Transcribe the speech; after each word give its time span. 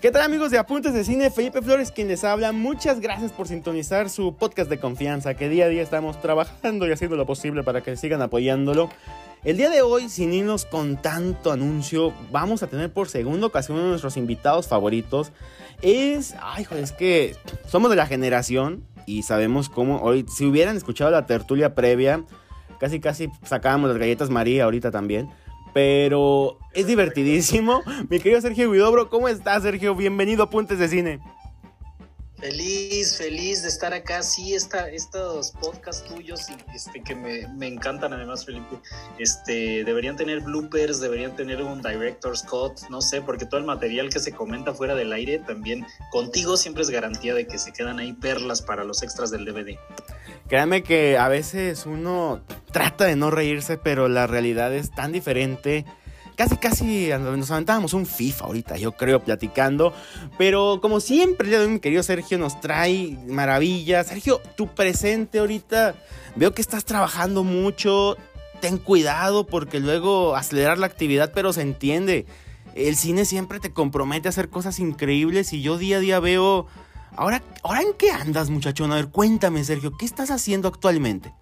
¿Qué 0.00 0.10
tal 0.10 0.20
amigos 0.20 0.50
de 0.50 0.58
Apuntes 0.58 0.92
de 0.92 1.04
Cine? 1.04 1.30
Felipe 1.30 1.62
Flores 1.62 1.90
quien 1.90 2.08
les 2.08 2.22
habla. 2.22 2.52
Muchas 2.52 3.00
gracias 3.00 3.32
por 3.32 3.48
sintonizar 3.48 4.10
su 4.10 4.36
podcast 4.36 4.68
de 4.68 4.78
confianza, 4.78 5.32
que 5.32 5.48
día 5.48 5.64
a 5.64 5.68
día 5.68 5.82
estamos 5.82 6.20
trabajando 6.20 6.86
y 6.86 6.92
haciendo 6.92 7.16
lo 7.16 7.24
posible 7.24 7.62
para 7.62 7.82
que 7.82 7.96
sigan 7.96 8.20
apoyándolo. 8.20 8.90
El 9.42 9.56
día 9.56 9.70
de 9.70 9.80
hoy, 9.80 10.10
sin 10.10 10.34
irnos 10.34 10.66
con 10.66 11.00
tanto 11.00 11.50
anuncio, 11.50 12.12
vamos 12.30 12.62
a 12.62 12.66
tener 12.66 12.92
por 12.92 13.08
segunda 13.08 13.46
ocasión 13.46 13.78
uno 13.78 13.84
de 13.84 13.90
nuestros 13.92 14.18
invitados 14.18 14.68
favoritos. 14.68 15.32
Es, 15.80 16.34
ay, 16.42 16.64
joder, 16.64 16.84
es 16.84 16.92
que 16.92 17.34
somos 17.66 17.88
de 17.88 17.96
la 17.96 18.06
generación 18.06 18.84
y 19.06 19.22
sabemos 19.22 19.70
cómo, 19.70 20.02
hoy, 20.02 20.26
si 20.28 20.44
hubieran 20.44 20.76
escuchado 20.76 21.10
la 21.10 21.24
tertulia 21.24 21.74
previa, 21.74 22.22
casi 22.78 23.00
casi 23.00 23.30
sacábamos 23.44 23.88
las 23.88 23.98
galletas 23.98 24.28
María 24.28 24.64
ahorita 24.64 24.90
también. 24.90 25.30
Pero 25.76 26.56
es 26.72 26.86
divertidísimo. 26.86 27.82
Mi 28.08 28.18
querido 28.18 28.40
Sergio 28.40 28.72
Guidobro, 28.72 29.10
¿cómo 29.10 29.28
estás, 29.28 29.62
Sergio? 29.62 29.94
Bienvenido 29.94 30.44
a 30.44 30.48
Puntes 30.48 30.78
de 30.78 30.88
Cine. 30.88 31.20
Feliz, 32.38 33.16
feliz 33.16 33.62
de 33.62 33.68
estar 33.68 33.94
acá. 33.94 34.22
Sí, 34.22 34.54
esta, 34.54 34.90
estos 34.90 35.52
podcasts 35.52 36.04
tuyos 36.04 36.46
este, 36.74 37.02
que 37.02 37.14
me, 37.14 37.48
me, 37.48 37.66
encantan 37.66 38.12
además, 38.12 38.44
Felipe. 38.44 38.76
Este, 39.18 39.84
deberían 39.84 40.16
tener 40.16 40.40
bloopers, 40.40 41.00
deberían 41.00 41.34
tener 41.34 41.62
un 41.62 41.80
director's 41.80 42.42
cut, 42.42 42.78
no 42.90 43.00
sé, 43.00 43.22
porque 43.22 43.46
todo 43.46 43.58
el 43.58 43.66
material 43.66 44.10
que 44.10 44.18
se 44.18 44.32
comenta 44.32 44.74
fuera 44.74 44.94
del 44.94 45.14
aire 45.14 45.38
también 45.38 45.86
contigo 46.10 46.58
siempre 46.58 46.82
es 46.82 46.90
garantía 46.90 47.34
de 47.34 47.46
que 47.46 47.56
se 47.58 47.72
quedan 47.72 47.98
ahí 48.00 48.12
perlas 48.12 48.60
para 48.60 48.84
los 48.84 49.02
extras 49.02 49.30
del 49.30 49.46
DVD. 49.46 49.78
Créanme 50.46 50.82
que 50.82 51.16
a 51.16 51.28
veces 51.28 51.86
uno 51.86 52.42
trata 52.70 53.06
de 53.06 53.16
no 53.16 53.30
reírse, 53.30 53.78
pero 53.78 54.08
la 54.08 54.26
realidad 54.26 54.74
es 54.74 54.90
tan 54.90 55.10
diferente 55.10 55.86
casi, 56.36 56.56
casi 56.56 57.08
nos 57.18 57.50
aventábamos 57.50 57.94
un 57.94 58.06
FIFA 58.06 58.44
ahorita, 58.44 58.76
yo 58.76 58.92
creo, 58.92 59.24
platicando. 59.24 59.92
Pero 60.38 60.78
como 60.80 61.00
siempre, 61.00 61.66
mi 61.66 61.80
querido 61.80 62.02
Sergio 62.02 62.38
nos 62.38 62.60
trae 62.60 63.18
maravillas. 63.26 64.06
Sergio, 64.06 64.40
tu 64.56 64.68
presente 64.68 65.38
ahorita, 65.38 65.94
veo 66.36 66.54
que 66.54 66.62
estás 66.62 66.84
trabajando 66.84 67.42
mucho. 67.42 68.16
Ten 68.60 68.78
cuidado 68.78 69.46
porque 69.46 69.80
luego 69.80 70.36
acelerar 70.36 70.78
la 70.78 70.86
actividad, 70.86 71.32
pero 71.34 71.52
se 71.52 71.62
entiende. 71.62 72.26
El 72.74 72.96
cine 72.96 73.24
siempre 73.24 73.58
te 73.58 73.72
compromete 73.72 74.28
a 74.28 74.30
hacer 74.30 74.50
cosas 74.50 74.78
increíbles 74.78 75.52
y 75.52 75.62
yo 75.62 75.78
día 75.78 75.96
a 75.96 76.00
día 76.00 76.20
veo... 76.20 76.66
Ahora, 77.18 77.42
¿ahora 77.62 77.80
en 77.80 77.94
qué 77.94 78.10
andas, 78.10 78.50
muchachón? 78.50 78.92
A 78.92 78.96
ver, 78.96 79.08
cuéntame, 79.08 79.64
Sergio, 79.64 79.96
¿qué 79.96 80.04
estás 80.04 80.30
haciendo 80.30 80.68
actualmente? 80.68 81.32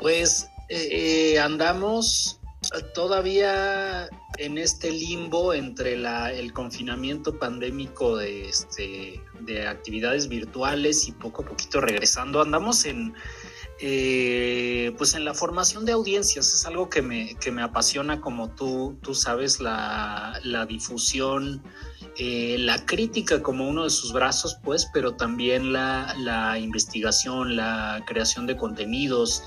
Pues 0.00 0.48
eh, 0.68 1.32
eh, 1.34 1.40
andamos 1.40 2.40
todavía 2.94 4.08
en 4.38 4.58
este 4.58 4.90
limbo 4.90 5.54
entre 5.54 5.94
el 5.94 6.52
confinamiento 6.52 7.38
pandémico 7.38 8.16
de, 8.16 8.48
este, 8.48 9.20
de 9.40 9.66
actividades 9.66 10.28
virtuales 10.28 11.08
y 11.08 11.12
poco 11.12 11.42
a 11.42 11.46
poquito 11.46 11.80
regresando, 11.80 12.42
andamos 12.42 12.84
en, 12.84 13.14
eh, 13.80 14.94
pues 14.96 15.14
en 15.14 15.24
la 15.24 15.34
formación 15.34 15.84
de 15.84 15.92
audiencias. 15.92 16.52
Es 16.54 16.64
algo 16.66 16.88
que 16.88 17.02
me, 17.02 17.34
que 17.36 17.50
me 17.50 17.62
apasiona, 17.62 18.20
como 18.20 18.50
tú, 18.50 18.98
tú 19.02 19.14
sabes, 19.14 19.60
la, 19.60 20.40
difusión. 20.68 21.62
Eh, 22.16 22.56
la 22.60 22.86
crítica 22.86 23.42
como 23.42 23.68
uno 23.68 23.82
de 23.82 23.90
sus 23.90 24.12
brazos, 24.12 24.56
pues, 24.62 24.88
pero 24.94 25.14
también 25.16 25.72
la, 25.72 26.14
la 26.18 26.60
investigación, 26.60 27.56
la 27.56 28.04
creación 28.06 28.46
de 28.46 28.56
contenidos, 28.56 29.42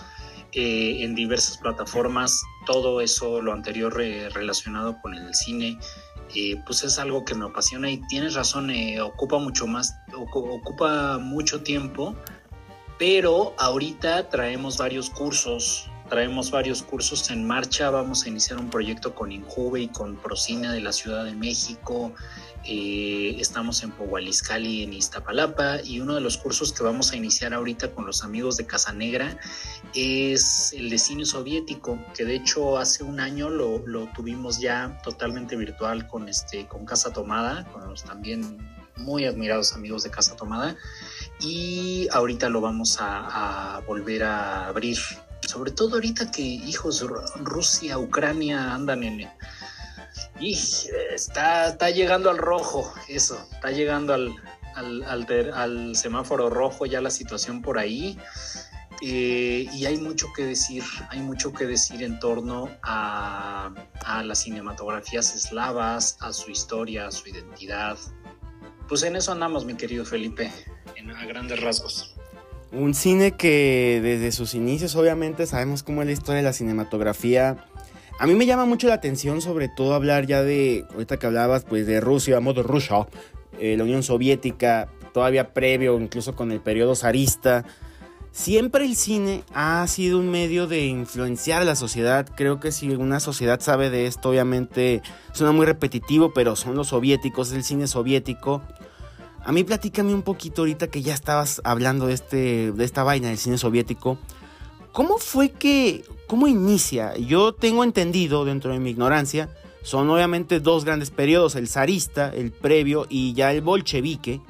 eh, 0.53 1.03
en 1.03 1.15
diversas 1.15 1.57
plataformas, 1.57 2.41
todo 2.65 3.01
eso, 3.01 3.41
lo 3.41 3.53
anterior 3.53 3.93
relacionado 3.95 4.97
con 5.01 5.13
el 5.13 5.33
cine, 5.35 5.77
eh, 6.35 6.61
pues 6.65 6.83
es 6.83 6.99
algo 6.99 7.23
que 7.23 7.35
me 7.35 7.45
apasiona 7.45 7.89
y 7.89 8.01
tienes 8.07 8.33
razón, 8.33 8.69
eh, 8.69 8.99
ocupa 9.01 9.39
mucho 9.39 9.67
más, 9.67 9.95
ocupa 10.13 11.17
mucho 11.19 11.61
tiempo, 11.63 12.15
pero 12.97 13.53
ahorita 13.57 14.29
traemos 14.29 14.77
varios 14.77 15.09
cursos, 15.09 15.89
traemos 16.09 16.51
varios 16.51 16.83
cursos 16.83 17.29
en 17.29 17.45
marcha, 17.45 17.89
vamos 17.89 18.25
a 18.25 18.29
iniciar 18.29 18.59
un 18.59 18.69
proyecto 18.69 19.15
con 19.15 19.31
Injuve 19.31 19.81
y 19.81 19.87
con 19.87 20.15
Procina 20.17 20.73
de 20.73 20.81
la 20.81 20.91
Ciudad 20.91 21.23
de 21.23 21.33
México, 21.33 22.13
eh, 22.69 23.37
estamos 23.39 23.81
en 23.83 23.91
Pohualizcali, 23.91 24.83
en 24.83 24.91
Iztapalapa, 24.91 25.81
y 25.81 26.01
uno 26.01 26.15
de 26.15 26.21
los 26.21 26.37
cursos 26.37 26.73
que 26.73 26.83
vamos 26.83 27.13
a 27.13 27.15
iniciar 27.15 27.53
ahorita 27.53 27.91
con 27.91 28.05
los 28.05 28.25
amigos 28.25 28.57
de 28.57 28.65
Casa 28.65 28.91
Negra 28.91 29.39
es 29.95 30.73
el 30.73 30.89
de 30.89 30.97
cine 30.97 31.25
soviético, 31.25 31.97
que 32.13 32.25
de 32.25 32.35
hecho 32.35 32.77
hace 32.77 33.05
un 33.05 33.21
año 33.21 33.49
lo, 33.49 33.79
tuvimos 34.13 34.59
ya 34.59 34.99
totalmente 35.01 35.55
virtual 35.55 36.07
con, 36.07 36.27
este, 36.27 36.67
con 36.67 36.85
Casa 36.85 37.13
Tomada, 37.13 37.63
con 37.71 37.87
los 37.87 38.03
también 38.03 38.57
muy 38.97 39.23
admirados 39.23 39.73
amigos 39.73 40.03
de 40.03 40.09
Casa 40.09 40.35
Tomada, 40.35 40.75
y 41.39 42.09
ahorita 42.11 42.49
lo 42.49 42.59
vamos 42.59 42.99
a, 42.99 43.77
a 43.77 43.79
volver 43.81 44.23
a 44.23 44.67
abrir. 44.67 44.97
Sobre 45.39 45.71
todo 45.71 45.95
ahorita 45.95 46.31
que 46.31 46.41
hijos 46.41 47.05
Rusia, 47.37 47.97
Ucrania 47.97 48.73
andan 48.73 49.03
en, 49.03 49.29
y 50.39 50.57
está, 51.13 51.69
está 51.69 51.89
llegando 51.89 52.29
al 52.29 52.37
rojo, 52.37 52.93
eso, 53.07 53.39
está 53.51 53.71
llegando 53.71 54.13
al, 54.13 54.35
al, 54.75 55.95
semáforo 55.95 56.49
rojo 56.49 56.85
ya 56.85 57.01
la 57.01 57.09
situación 57.09 57.61
por 57.61 57.79
ahí. 57.79 58.17
Eh, 59.01 59.67
y 59.71 59.85
hay 59.85 59.97
mucho 59.97 60.27
que 60.35 60.43
decir, 60.43 60.83
hay 61.09 61.19
mucho 61.19 61.53
que 61.53 61.67
decir 61.67 62.01
en 62.01 62.19
torno 62.19 62.69
a, 62.81 63.71
las 64.23 64.39
cinematografías 64.43 65.35
eslavas, 65.35 66.17
a 66.19 66.33
su 66.33 66.49
historia, 66.49 67.07
a 67.07 67.11
su 67.11 67.29
identidad. 67.29 67.97
Pues 68.87 69.03
en 69.03 69.15
eso 69.15 69.31
andamos, 69.31 69.65
mi 69.65 69.75
querido 69.75 70.05
Felipe, 70.05 70.51
a 71.15 71.25
grandes 71.25 71.61
rasgos. 71.61 72.15
Un 72.71 72.93
cine 72.93 73.33
que 73.33 73.99
desde 74.01 74.31
sus 74.31 74.55
inicios 74.55 74.95
obviamente 74.95 75.45
sabemos 75.45 75.83
cómo 75.83 76.01
es 76.01 76.07
la 76.07 76.13
historia 76.13 76.37
de 76.37 76.43
la 76.43 76.53
cinematografía 76.53 77.65
a 78.19 78.27
mí 78.27 78.35
me 78.35 78.45
llama 78.45 78.65
mucho 78.65 78.87
la 78.87 78.95
atención, 78.95 79.41
sobre 79.41 79.69
todo 79.69 79.93
hablar 79.93 80.25
ya 80.25 80.43
de, 80.43 80.85
ahorita 80.93 81.17
que 81.17 81.27
hablabas, 81.27 81.65
pues 81.65 81.85
de 81.85 81.99
Rusia, 81.99 82.39
modo 82.39 82.63
Rusia, 82.63 83.07
eh, 83.59 83.75
la 83.77 83.83
Unión 83.83 84.03
Soviética, 84.03 84.89
todavía 85.13 85.53
previo, 85.53 85.99
incluso 85.99 86.35
con 86.35 86.51
el 86.51 86.59
periodo 86.59 86.95
zarista. 86.95 87.65
Siempre 88.31 88.85
el 88.85 88.95
cine 88.95 89.43
ha 89.53 89.85
sido 89.87 90.19
un 90.19 90.29
medio 90.29 90.67
de 90.67 90.85
influenciar 90.85 91.61
a 91.61 91.65
la 91.65 91.75
sociedad. 91.75 92.27
Creo 92.35 92.59
que 92.59 92.71
si 92.71 92.89
una 92.89 93.19
sociedad 93.19 93.59
sabe 93.59 93.89
de 93.89 94.05
esto, 94.05 94.29
obviamente 94.29 95.01
suena 95.33 95.51
muy 95.51 95.65
repetitivo, 95.65 96.33
pero 96.33 96.55
son 96.55 96.75
los 96.75 96.89
soviéticos, 96.89 97.51
el 97.51 97.63
cine 97.63 97.87
soviético. 97.87 98.61
A 99.43 99.51
mí 99.51 99.63
platícame 99.63 100.13
un 100.13 100.23
poquito 100.23 100.63
ahorita 100.63 100.87
que 100.87 101.01
ya 101.01 101.13
estabas 101.13 101.61
hablando 101.63 102.07
de, 102.07 102.13
este, 102.13 102.71
de 102.71 102.83
esta 102.83 103.03
vaina 103.03 103.29
del 103.29 103.37
cine 103.37 103.57
soviético. 103.57 104.19
¿Cómo 104.97 105.19
fue 105.19 105.51
que, 105.51 106.03
cómo 106.25 106.47
inicia? 106.47 107.15
Yo 107.17 107.53
tengo 107.53 107.83
entendido, 107.83 108.45
dentro 108.45 108.71
de 108.71 108.79
mi 108.79 108.89
ignorancia, 108.89 109.47
son 109.83 110.09
obviamente 110.09 110.59
dos 110.59 110.85
grandes 110.85 111.11
periodos, 111.11 111.55
el 111.55 111.67
zarista, 111.67 112.29
el 112.33 112.51
previo, 112.51 113.05
y 113.07 113.33
ya 113.33 113.51
el 113.51 113.61
bolchevique, 113.61 114.41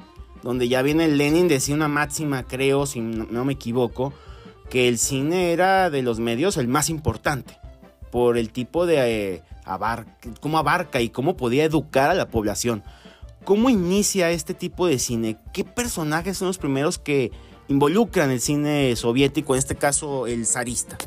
donde 0.42 0.66
ya 0.66 0.80
viene 0.80 1.06
Lenin, 1.06 1.48
decía 1.48 1.74
una 1.74 1.88
máxima, 1.88 2.44
creo, 2.44 2.86
si 2.86 3.00
no 3.00 3.44
me 3.44 3.52
equivoco, 3.52 4.14
que 4.70 4.88
el 4.88 4.96
cine 4.96 5.52
era 5.52 5.90
de 5.90 6.00
los 6.00 6.18
medios 6.18 6.56
el 6.56 6.66
más 6.66 6.88
importante, 6.88 7.58
por 8.10 8.38
el 8.38 8.50
tipo 8.50 8.86
de 8.86 9.34
eh, 9.34 9.42
cómo 10.40 10.56
abarca 10.56 11.02
y 11.02 11.10
cómo 11.10 11.36
podía 11.36 11.64
educar 11.64 12.08
a 12.08 12.14
la 12.14 12.30
población. 12.30 12.82
¿Cómo 13.44 13.68
inicia 13.68 14.30
este 14.30 14.54
tipo 14.54 14.86
de 14.86 14.98
cine? 14.98 15.36
¿Qué 15.52 15.64
personajes 15.64 16.38
son 16.38 16.48
los 16.48 16.56
primeros 16.56 16.98
que 16.98 17.32
involucran 17.68 18.30
el 18.30 18.40
cine 18.40 18.96
soviético, 18.96 19.54
en 19.54 19.58
este 19.58 19.76
caso 19.76 20.26
el 20.26 20.46
zarista? 20.46 20.98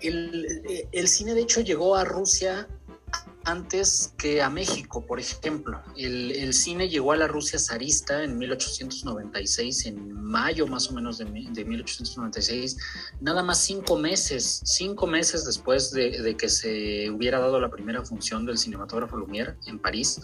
El, 0.00 1.08
cine 1.08 1.34
de 1.34 1.40
hecho 1.40 1.62
llegó 1.62 1.96
a 1.96 2.04
Rusia 2.04 2.68
antes 3.44 4.12
que 4.18 4.42
a 4.42 4.50
México, 4.50 5.06
por 5.06 5.18
ejemplo. 5.18 5.80
El, 5.96 6.52
cine 6.52 6.88
llegó 6.88 7.12
a 7.12 7.16
la 7.16 7.26
Rusia 7.26 7.58
zarista 7.58 8.22
en 8.22 8.36
1896, 8.36 9.86
en 9.86 10.12
mayo 10.12 10.66
más 10.66 10.90
o 10.90 10.94
menos 10.94 11.18
de, 11.18 11.24
1896, 11.24 12.76
nada 13.20 13.42
más 13.42 13.64
cinco 13.64 13.98
meses, 13.98 14.60
cinco 14.64 15.06
meses 15.06 15.44
después 15.46 15.90
de, 15.90 16.22
de, 16.22 16.36
que 16.36 16.48
se 16.50 17.10
hubiera 17.10 17.38
dado 17.38 17.58
la 17.60 17.70
primera 17.70 18.04
función 18.04 18.44
del 18.44 18.58
cinematógrafo 18.58 19.16
Lumière 19.16 19.56
en 19.66 19.78
París. 19.78 20.20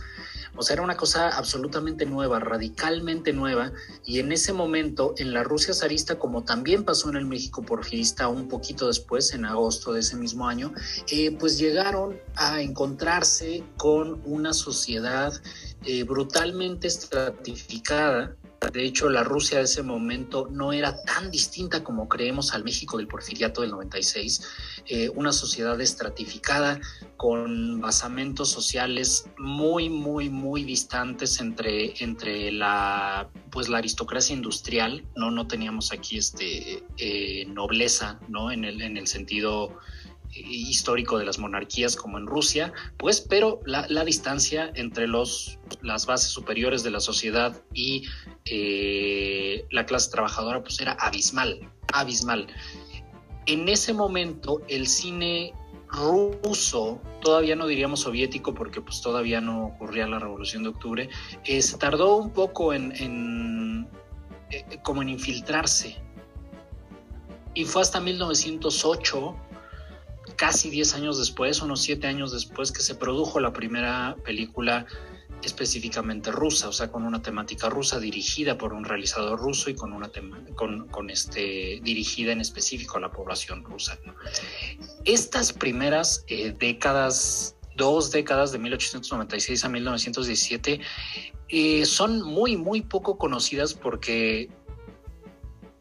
O 0.56 0.62
sea, 0.62 0.74
era 0.74 0.82
una 0.82 0.96
cosa 0.96 1.28
absolutamente 1.28 2.06
nueva, 2.06 2.40
radicalmente 2.40 3.32
nueva, 3.32 3.72
y 4.04 4.18
en 4.18 4.32
ese 4.32 4.52
momento, 4.52 5.14
en 5.18 5.32
la 5.32 5.42
Rusia 5.42 5.74
zarista, 5.74 6.18
como 6.18 6.44
también 6.44 6.84
pasó 6.84 7.08
en 7.08 7.16
el 7.16 7.26
México 7.26 7.62
porfirista 7.62 8.28
un 8.28 8.48
poquito 8.48 8.86
después, 8.86 9.32
en 9.32 9.44
agosto 9.44 9.92
de 9.92 10.00
ese 10.00 10.16
mismo 10.16 10.48
año, 10.48 10.72
eh, 11.10 11.36
pues 11.38 11.58
llegaron 11.58 12.18
a 12.36 12.60
encontrarse 12.60 13.62
con 13.76 14.20
una 14.24 14.52
sociedad 14.52 15.32
eh, 15.84 16.04
brutalmente 16.04 16.88
estratificada, 16.88 18.36
De 18.72 18.84
hecho, 18.84 19.08
la 19.08 19.24
Rusia 19.24 19.58
de 19.58 19.64
ese 19.64 19.82
momento 19.82 20.46
no 20.50 20.72
era 20.74 21.02
tan 21.02 21.30
distinta 21.30 21.82
como 21.82 22.08
creemos 22.08 22.52
al 22.52 22.62
México 22.62 22.98
del 22.98 23.08
Porfiriato 23.08 23.62
del 23.62 23.70
96, 23.70 24.42
eh, 24.86 25.08
una 25.14 25.32
sociedad 25.32 25.80
estratificada 25.80 26.78
con 27.16 27.80
basamentos 27.80 28.50
sociales 28.50 29.30
muy, 29.38 29.88
muy, 29.88 30.28
muy 30.28 30.62
distantes 30.64 31.40
entre, 31.40 31.94
entre 32.02 32.52
la, 32.52 33.30
pues, 33.50 33.70
la 33.70 33.78
aristocracia 33.78 34.36
industrial, 34.36 35.04
¿no? 35.16 35.30
No 35.30 35.46
teníamos 35.46 35.90
aquí 35.90 36.18
este, 36.18 36.84
eh, 36.98 37.46
nobleza, 37.46 38.20
¿no? 38.28 38.52
En 38.52 38.64
el, 38.64 38.82
en 38.82 38.98
el 38.98 39.06
sentido 39.06 39.78
histórico 40.32 41.18
de 41.18 41.24
las 41.24 41.38
monarquías 41.38 41.96
como 41.96 42.18
en 42.18 42.26
Rusia, 42.26 42.72
pues, 42.96 43.20
pero 43.20 43.60
la, 43.64 44.04
distancia 44.04 44.70
entre 44.74 45.06
los, 45.06 45.58
las 45.82 46.06
bases 46.06 46.30
superiores 46.30 46.82
de 46.82 46.90
la 46.90 47.00
sociedad 47.00 47.60
y 47.72 48.04
eh, 48.44 49.66
la 49.70 49.86
clase 49.86 50.10
trabajadora 50.10 50.62
pues 50.62 50.80
era 50.80 50.92
abismal, 50.92 51.70
abismal. 51.92 52.46
En 53.46 53.68
ese 53.68 53.92
momento 53.92 54.62
el 54.68 54.86
cine 54.86 55.52
ruso, 55.92 57.00
todavía 57.20 57.56
no 57.56 57.66
diríamos 57.66 58.00
soviético 58.00 58.54
porque 58.54 58.80
pues 58.80 59.00
todavía 59.00 59.40
no 59.40 59.66
ocurría 59.66 60.06
la 60.06 60.18
revolución 60.18 60.62
de 60.62 60.68
octubre, 60.68 61.08
eh, 61.44 61.60
se 61.60 61.76
tardó 61.78 62.16
un 62.16 62.30
poco 62.30 62.72
en, 62.72 63.88
eh, 64.50 64.64
como 64.82 65.02
en 65.02 65.08
infiltrarse. 65.08 65.96
Y 67.54 67.64
fue 67.64 67.82
hasta 67.82 68.00
1908 68.00 69.36
casi 70.40 70.70
10 70.70 70.94
años 70.94 71.18
después, 71.18 71.60
unos 71.60 71.82
7 71.82 72.06
años 72.06 72.32
después, 72.32 72.72
que 72.72 72.80
se 72.80 72.94
produjo 72.94 73.40
la 73.40 73.52
primera 73.52 74.16
película 74.24 74.86
específicamente 75.42 76.30
rusa, 76.30 76.70
o 76.70 76.72
sea, 76.72 76.90
con 76.90 77.02
una 77.02 77.20
temática 77.20 77.68
rusa 77.68 78.00
dirigida 78.00 78.56
por 78.56 78.72
un 78.72 78.86
realizador 78.86 79.38
ruso 79.38 79.68
y 79.68 79.74
con 79.74 79.92
una 79.92 80.10
con, 80.54 80.88
con, 80.88 81.10
este 81.10 81.80
dirigida 81.82 82.32
en 82.32 82.40
específico 82.40 82.96
a 82.96 83.00
la 83.00 83.12
población 83.12 83.64
rusa. 83.64 83.98
Estas 85.04 85.52
primeras 85.52 86.24
eh, 86.28 86.54
décadas, 86.58 87.54
dos 87.76 88.10
décadas 88.10 88.50
de 88.50 88.60
1896 88.60 89.62
a 89.66 89.68
1917, 89.68 90.80
eh, 91.52 91.84
son 91.84 92.22
muy, 92.22 92.56
muy 92.56 92.80
poco 92.80 93.18
conocidas 93.18 93.74
porque 93.74 94.48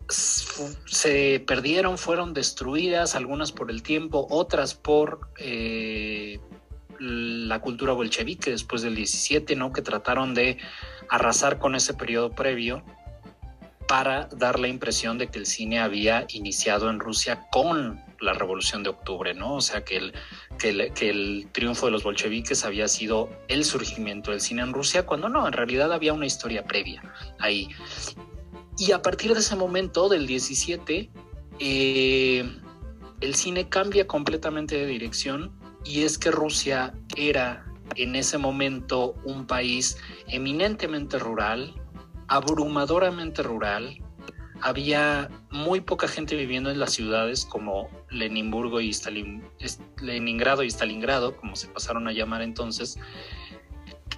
se 0.10 1.44
perdieron, 1.46 1.98
fueron 1.98 2.34
destruidas, 2.34 3.16
algunas 3.16 3.52
por 3.52 3.70
el 3.70 3.84
tiempo, 3.84 4.28
otras 4.30 4.74
por 4.74 5.30
eh, 5.38 6.40
la 7.00 7.60
cultura 7.62 7.94
bolchevique 7.94 8.52
después 8.52 8.82
del 8.82 8.96
17, 8.96 9.56
¿no? 9.56 9.72
que 9.72 9.82
trataron 9.82 10.34
de 10.34 10.58
arrasar 11.10 11.60
con 11.60 11.76
ese 11.76 11.94
periodo 11.94 12.32
previo 12.32 12.84
para 13.88 14.28
dar 14.36 14.60
la 14.60 14.68
impresión 14.68 15.18
de 15.18 15.28
que 15.28 15.40
el 15.40 15.48
cine 15.48 15.80
había 15.80 16.26
iniciado 16.30 16.90
en 16.90 17.00
Rusia 17.00 17.48
con 17.52 18.04
la 18.22 18.34
revolución 18.34 18.84
de 18.84 18.90
octubre, 18.90 19.34
¿no? 19.34 19.56
O 19.56 19.62
sea, 19.62 19.84
que 19.84 19.98
el, 19.98 20.14
que 20.60 20.70
el, 20.70 20.94
que 20.94 21.10
el 21.10 21.48
triunfo 21.52 21.88
de 21.88 21.94
los 21.94 22.04
bolcheviques 22.04 22.66
había 22.66 22.88
sido 22.88 23.30
el 23.48 23.66
surgimiento 23.66 24.30
del 24.30 24.42
cine 24.42 24.62
en 24.62 24.74
Rusia, 24.74 25.08
cuando 25.08 25.28
no, 25.28 25.48
en 25.48 25.54
realidad 25.54 25.92
había 25.92 26.14
una 26.14 26.28
historia 26.28 26.66
previa 26.66 27.02
ahí. 27.40 27.70
Y 28.80 28.94
a 28.94 29.02
partir 29.02 29.34
de 29.34 29.42
ese 29.42 29.58
momento, 29.58 30.08
del 30.08 30.26
17, 30.26 31.10
eh, 31.60 32.60
el 33.20 33.36
cine 33.36 33.68
cambia 33.68 34.08
completamente 34.08 34.78
de 34.78 34.86
dirección 34.86 35.52
y 35.84 36.04
es 36.04 36.18
que 36.18 36.32
Rusia 36.32 36.94
era 37.18 37.66
en 37.98 38.16
ese 38.16 38.38
momento 38.38 39.16
un 39.26 39.46
país 39.46 39.98
eminentemente 40.28 41.20
rural, 41.20 41.76
abrumadoramente 42.30 43.44
rural. 43.44 44.02
Había 44.62 45.30
muy 45.52 45.82
poca 45.82 46.08
gente 46.08 46.38
viviendo 46.38 46.72
en 46.72 46.80
las 46.80 46.94
ciudades 46.94 47.46
como 47.46 47.90
Leninburgo 48.10 48.80
y 48.80 48.94
Leningrado 50.02 50.64
y 50.64 50.68
Stalingrado, 50.68 51.36
como 51.36 51.58
se 51.58 51.68
pasaron 51.68 52.08
a 52.08 52.14
llamar 52.14 52.42
entonces, 52.42 52.98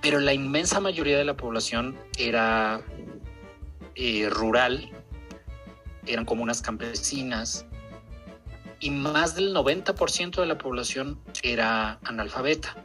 pero 0.04 0.20
la 0.20 0.34
inmensa 0.34 0.80
mayoría 0.80 1.18
de 1.18 1.26
la 1.26 1.36
población 1.36 1.98
era 2.18 2.84
eh, 4.04 4.28
rural, 4.32 4.90
eran 6.08 6.26
comunas 6.26 6.64
campesinas, 6.64 7.68
y 8.80 8.90
más 8.90 9.36
del 9.36 9.54
90% 9.54 10.42
de 10.42 10.48
la 10.48 10.58
población 10.58 11.20
era 11.44 12.00
analfabeta. 12.04 12.76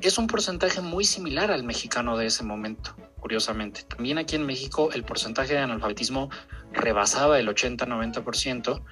Es 0.00 0.16
un 0.16 0.28
porcentaje 0.28 0.80
muy 0.80 1.04
similar 1.04 1.50
al 1.50 1.62
mexicano 1.62 2.16
de 2.16 2.24
ese 2.24 2.42
momento, 2.42 2.96
curiosamente. 3.20 3.82
También 3.82 4.16
aquí 4.16 4.34
en 4.34 4.46
México 4.46 4.88
el 4.94 5.04
porcentaje 5.04 5.52
de 5.52 5.58
analfabetismo 5.58 6.30
rebasaba 6.72 7.38
el 7.38 7.46
80-90% 7.46 8.82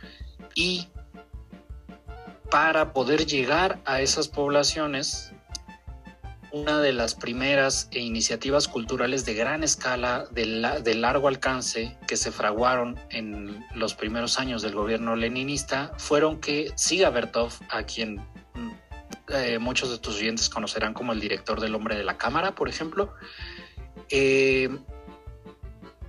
y 0.55 0.89
para 2.51 2.93
poder 2.93 3.25
llegar 3.25 3.81
a 3.87 4.03
esas 4.03 4.29
poblaciones 4.29 5.33
una 6.55 6.81
de 6.81 6.93
las 6.93 7.17
primeras 7.17 7.89
iniciativas 7.91 8.69
culturales 8.69 9.25
de 9.25 9.35
gran 9.35 9.65
escala, 9.65 10.27
de, 10.31 10.95
largo 10.95 11.27
alcance, 11.27 11.99
que 12.07 12.17
se 12.17 12.31
fraguaron 12.31 12.97
en 13.11 13.67
los 13.75 13.95
primeros 13.95 14.39
años 14.39 14.63
del 14.63 14.73
gobierno 14.73 15.17
leninista, 15.17 15.93
fueron 15.99 16.41
que 16.41 16.73
Siga 16.77 17.11
Bertov, 17.11 17.53
a 17.71 17.83
quien 17.83 18.19
mm, 18.55 18.71
eh, 19.31 19.59
muchos 19.59 19.91
de 19.91 19.99
tus 19.99 20.19
oyentes 20.19 20.49
conocerán 20.49 20.95
como 20.95 21.13
el 21.13 21.19
director 21.19 21.61
del 21.61 21.75
Hombre 21.75 21.97
de 21.97 22.05
la 22.05 22.19
Cámara, 22.19 22.55
por 22.55 22.69
ejemplo, 22.69 23.13
eh, 24.09 24.69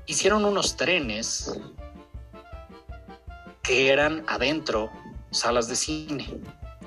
hicieron 0.05 0.45
unos 0.45 0.77
trenes 0.77 1.59
que 3.63 3.89
eran 3.89 4.23
adentro 4.27 4.91
salas 5.31 5.67
de 5.67 5.75
cine 5.75 6.39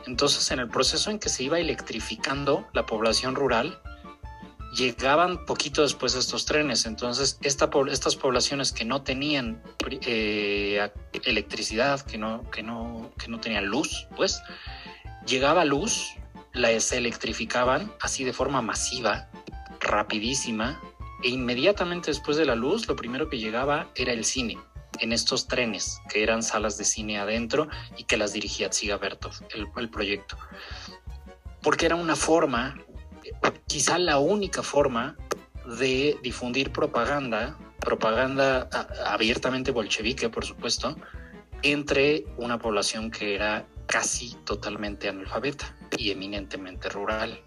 entonces, 0.08 0.50
en 0.50 0.58
el 0.58 0.68
proceso 0.68 1.10
en 1.10 1.18
que 1.18 1.28
se 1.28 1.42
iba 1.42 1.58
electrificando 1.58 2.66
la 2.72 2.86
población 2.86 3.34
rural, 3.34 3.78
llegaban 4.74 5.44
poquito 5.44 5.82
después 5.82 6.14
estos 6.14 6.46
trenes. 6.46 6.86
Entonces, 6.86 7.38
estas 7.42 8.16
poblaciones 8.16 8.72
que 8.72 8.86
no 8.86 9.02
tenían 9.02 9.62
eh, 10.00 10.90
electricidad, 11.24 12.00
que 12.00 12.16
no, 12.16 12.50
que, 12.50 12.62
no, 12.62 13.10
que 13.18 13.28
no 13.28 13.38
tenían 13.38 13.66
luz, 13.66 14.08
pues, 14.16 14.42
llegaba 15.26 15.66
luz, 15.66 16.14
las 16.54 16.92
electrificaban 16.92 17.92
así 18.00 18.24
de 18.24 18.32
forma 18.32 18.62
masiva, 18.62 19.28
rapidísima, 19.80 20.80
e 21.22 21.28
inmediatamente 21.28 22.10
después 22.10 22.36
de 22.36 22.46
la 22.46 22.54
luz, 22.54 22.88
lo 22.88 22.96
primero 22.96 23.28
que 23.28 23.38
llegaba 23.38 23.88
era 23.94 24.12
el 24.12 24.24
cine 24.24 24.56
en 25.00 25.12
estos 25.12 25.46
trenes, 25.46 26.00
que 26.08 26.22
eran 26.22 26.42
salas 26.42 26.76
de 26.76 26.84
cine 26.84 27.18
adentro 27.18 27.68
y 27.96 28.04
que 28.04 28.16
las 28.16 28.32
dirigía 28.32 28.70
Tsiga 28.70 28.96
Bertov, 28.96 29.32
el, 29.76 29.90
proyecto. 29.90 30.36
Porque 31.62 31.86
era 31.86 31.96
una 31.96 32.16
forma, 32.16 32.78
quizá 33.66 33.98
la 33.98 34.18
única 34.18 34.62
forma 34.62 35.16
de 35.78 36.18
difundir 36.22 36.72
propaganda, 36.72 37.56
propaganda 37.80 38.68
abiertamente 39.06 39.70
bolchevique, 39.70 40.28
por 40.30 40.44
supuesto, 40.44 40.96
entre 41.62 42.24
una 42.36 42.58
población 42.58 43.10
que 43.10 43.34
era 43.34 43.66
casi 43.86 44.34
totalmente 44.44 45.08
analfabeta 45.08 45.76
y 45.96 46.10
eminentemente 46.10 46.88
rural. 46.88 47.42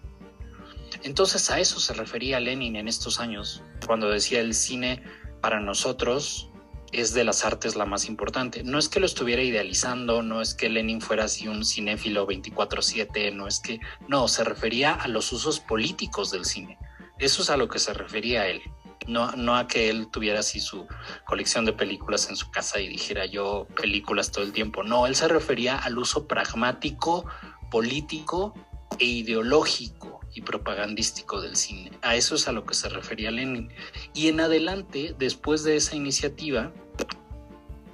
Entonces 1.02 1.50
a 1.50 1.58
eso 1.58 1.80
se 1.80 1.94
refería 1.94 2.38
Lenin 2.38 2.76
en 2.76 2.88
estos 2.88 3.18
años, 3.18 3.62
cuando 3.86 4.10
decía 4.10 4.40
el 4.40 4.54
cine 4.54 5.02
para 5.40 5.58
nosotros 5.60 6.51
es 6.92 7.14
de 7.14 7.24
las 7.24 7.44
artes 7.44 7.74
la 7.74 7.86
más 7.86 8.06
importante. 8.06 8.62
No 8.62 8.78
es 8.78 8.88
que 8.88 9.00
lo 9.00 9.06
estuviera 9.06 9.42
idealizando, 9.42 10.22
no 10.22 10.40
es 10.40 10.54
que 10.54 10.68
Lenin 10.68 11.00
fuera 11.00 11.24
así 11.24 11.48
un 11.48 11.64
cinéfilo 11.64 12.26
24/7, 12.26 13.32
no 13.32 13.48
es 13.48 13.60
que, 13.60 13.80
no, 14.08 14.28
se 14.28 14.44
refería 14.44 14.92
a 14.92 15.08
los 15.08 15.32
usos 15.32 15.58
políticos 15.60 16.30
del 16.30 16.44
cine. 16.44 16.78
Eso 17.18 17.42
es 17.42 17.50
a 17.50 17.56
lo 17.56 17.68
que 17.68 17.78
se 17.78 17.94
refería 17.94 18.46
él. 18.46 18.62
No, 19.06 19.32
no 19.32 19.56
a 19.56 19.66
que 19.66 19.88
él 19.90 20.08
tuviera 20.12 20.40
así 20.40 20.60
su 20.60 20.86
colección 21.24 21.64
de 21.64 21.72
películas 21.72 22.28
en 22.28 22.36
su 22.36 22.50
casa 22.50 22.78
y 22.78 22.86
dijera 22.86 23.26
yo 23.26 23.66
películas 23.80 24.30
todo 24.30 24.44
el 24.44 24.52
tiempo. 24.52 24.84
No, 24.84 25.06
él 25.06 25.16
se 25.16 25.26
refería 25.26 25.76
al 25.76 25.98
uso 25.98 26.28
pragmático, 26.28 27.24
político 27.70 28.54
e 28.98 29.06
ideológico 29.06 30.11
y 30.34 30.42
propagandístico 30.42 31.40
del 31.40 31.56
cine. 31.56 31.92
A 32.02 32.16
eso 32.16 32.34
es 32.34 32.48
a 32.48 32.52
lo 32.52 32.64
que 32.64 32.74
se 32.74 32.88
refería 32.88 33.30
Lenin. 33.30 33.70
Y 34.14 34.28
en 34.28 34.40
adelante, 34.40 35.14
después 35.18 35.62
de 35.64 35.76
esa 35.76 35.96
iniciativa, 35.96 36.72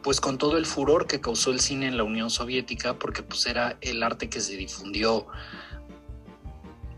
pues 0.02 0.20
con 0.20 0.38
todo 0.38 0.56
el 0.56 0.66
furor 0.66 1.06
que 1.06 1.20
causó 1.20 1.50
el 1.50 1.60
cine 1.60 1.86
en 1.86 1.96
la 1.96 2.04
Unión 2.04 2.30
Soviética, 2.30 2.98
porque 2.98 3.22
pues 3.22 3.46
era 3.46 3.76
el 3.80 4.02
arte 4.02 4.28
que 4.30 4.40
se 4.40 4.56
difundió 4.56 5.26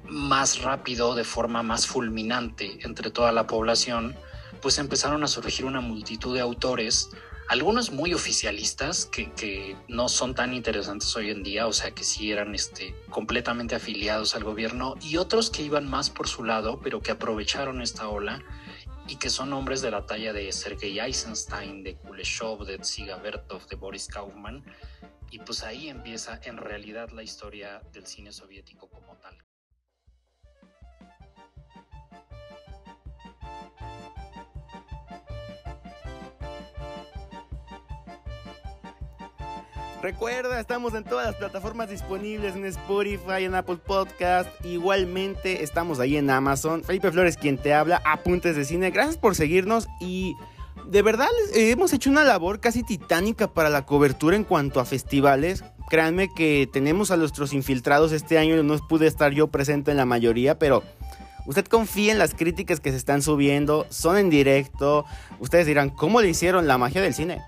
más 0.04 0.62
rápido, 0.62 1.14
de 1.14 1.24
forma 1.24 1.62
más 1.62 1.86
fulminante 1.86 2.78
entre 2.82 3.10
toda 3.10 3.32
la 3.32 3.46
población, 3.46 4.16
pues 4.60 4.78
empezaron 4.78 5.24
a 5.24 5.28
surgir 5.28 5.64
una 5.64 5.80
multitud 5.80 6.34
de 6.34 6.40
autores, 6.40 7.10
algunos 7.50 7.90
muy 7.90 8.14
oficialistas 8.14 9.06
que, 9.06 9.76
no 9.88 10.08
son 10.08 10.36
tan 10.36 10.54
interesantes 10.54 11.16
hoy 11.16 11.30
en 11.30 11.42
día, 11.42 11.66
o 11.66 11.72
sea 11.72 11.90
que 11.90 12.04
sí 12.04 12.30
eran 12.30 12.54
este, 12.54 12.94
completamente 13.08 13.74
afiliados 13.74 14.36
al 14.36 14.44
gobierno, 14.44 14.94
y 15.02 15.16
otros 15.16 15.50
que 15.50 15.62
iban 15.62 15.90
más 15.90 16.10
por 16.10 16.28
su 16.28 16.44
lado, 16.44 16.78
pero 16.80 17.00
que 17.00 17.10
aprovecharon 17.10 17.82
esta 17.82 18.08
ola 18.08 18.40
y 19.08 19.16
que 19.16 19.30
son 19.30 19.52
hombres 19.52 19.82
de 19.82 19.90
la 19.90 20.06
talla 20.06 20.32
de 20.32 20.52
Sergei 20.52 21.00
Eisenstein, 21.00 21.82
de 21.82 21.96
Kuleshov, 21.96 22.64
de 22.66 22.78
Tsiga 22.78 23.16
Vertov, 23.16 23.66
de 23.66 23.74
Boris 23.74 24.06
Kaufman, 24.06 24.64
y 25.32 25.40
pues 25.40 25.64
ahí 25.64 25.88
empieza 25.88 26.38
en 26.44 26.56
realidad 26.56 27.10
la 27.10 27.24
historia 27.24 27.82
del 27.92 28.06
cine 28.06 28.30
soviético 28.30 28.88
como 28.88 29.16
tal. 29.16 29.36
Recuerda, 40.02 40.58
estamos 40.58 40.94
en 40.94 41.04
todas 41.04 41.26
las 41.26 41.36
plataformas 41.36 41.90
disponibles, 41.90 42.56
en 42.56 42.64
Spotify, 42.64 43.44
en 43.44 43.54
Apple 43.54 43.76
Podcast. 43.76 44.48
Igualmente 44.64 45.62
estamos 45.62 46.00
ahí 46.00 46.16
en 46.16 46.30
Amazon. 46.30 46.82
Felipe 46.82 47.12
Flores, 47.12 47.36
quien 47.36 47.58
te 47.58 47.74
habla, 47.74 48.00
apuntes 48.06 48.56
de 48.56 48.64
cine. 48.64 48.90
Gracias 48.90 49.18
por 49.18 49.34
seguirnos 49.34 49.88
y 50.00 50.36
de 50.86 51.02
verdad 51.02 51.28
hemos 51.52 51.92
hecho 51.92 52.08
una 52.08 52.24
labor 52.24 52.60
casi 52.60 52.82
titánica 52.82 53.52
para 53.52 53.68
la 53.68 53.84
cobertura 53.84 54.36
en 54.36 54.44
cuanto 54.44 54.80
a 54.80 54.86
festivales. 54.86 55.64
Créanme 55.90 56.32
que 56.34 56.66
tenemos 56.72 57.10
a 57.10 57.18
nuestros 57.18 57.52
infiltrados 57.52 58.12
este 58.12 58.38
año. 58.38 58.62
No 58.62 58.78
pude 58.78 59.06
estar 59.06 59.32
yo 59.32 59.48
presente 59.48 59.90
en 59.90 59.98
la 59.98 60.06
mayoría, 60.06 60.58
pero 60.58 60.82
Usted 61.46 61.64
confía 61.66 62.12
en 62.12 62.18
las 62.18 62.34
críticas 62.34 62.80
que 62.80 62.90
se 62.90 62.96
están 62.96 63.22
subiendo, 63.22 63.86
son 63.88 64.18
en 64.18 64.30
directo. 64.30 65.04
Ustedes 65.40 65.66
dirán, 65.66 65.90
¿cómo 65.90 66.20
le 66.20 66.28
hicieron 66.28 66.66
la 66.66 66.78
magia 66.78 67.00
del 67.00 67.14
cine? 67.14 67.40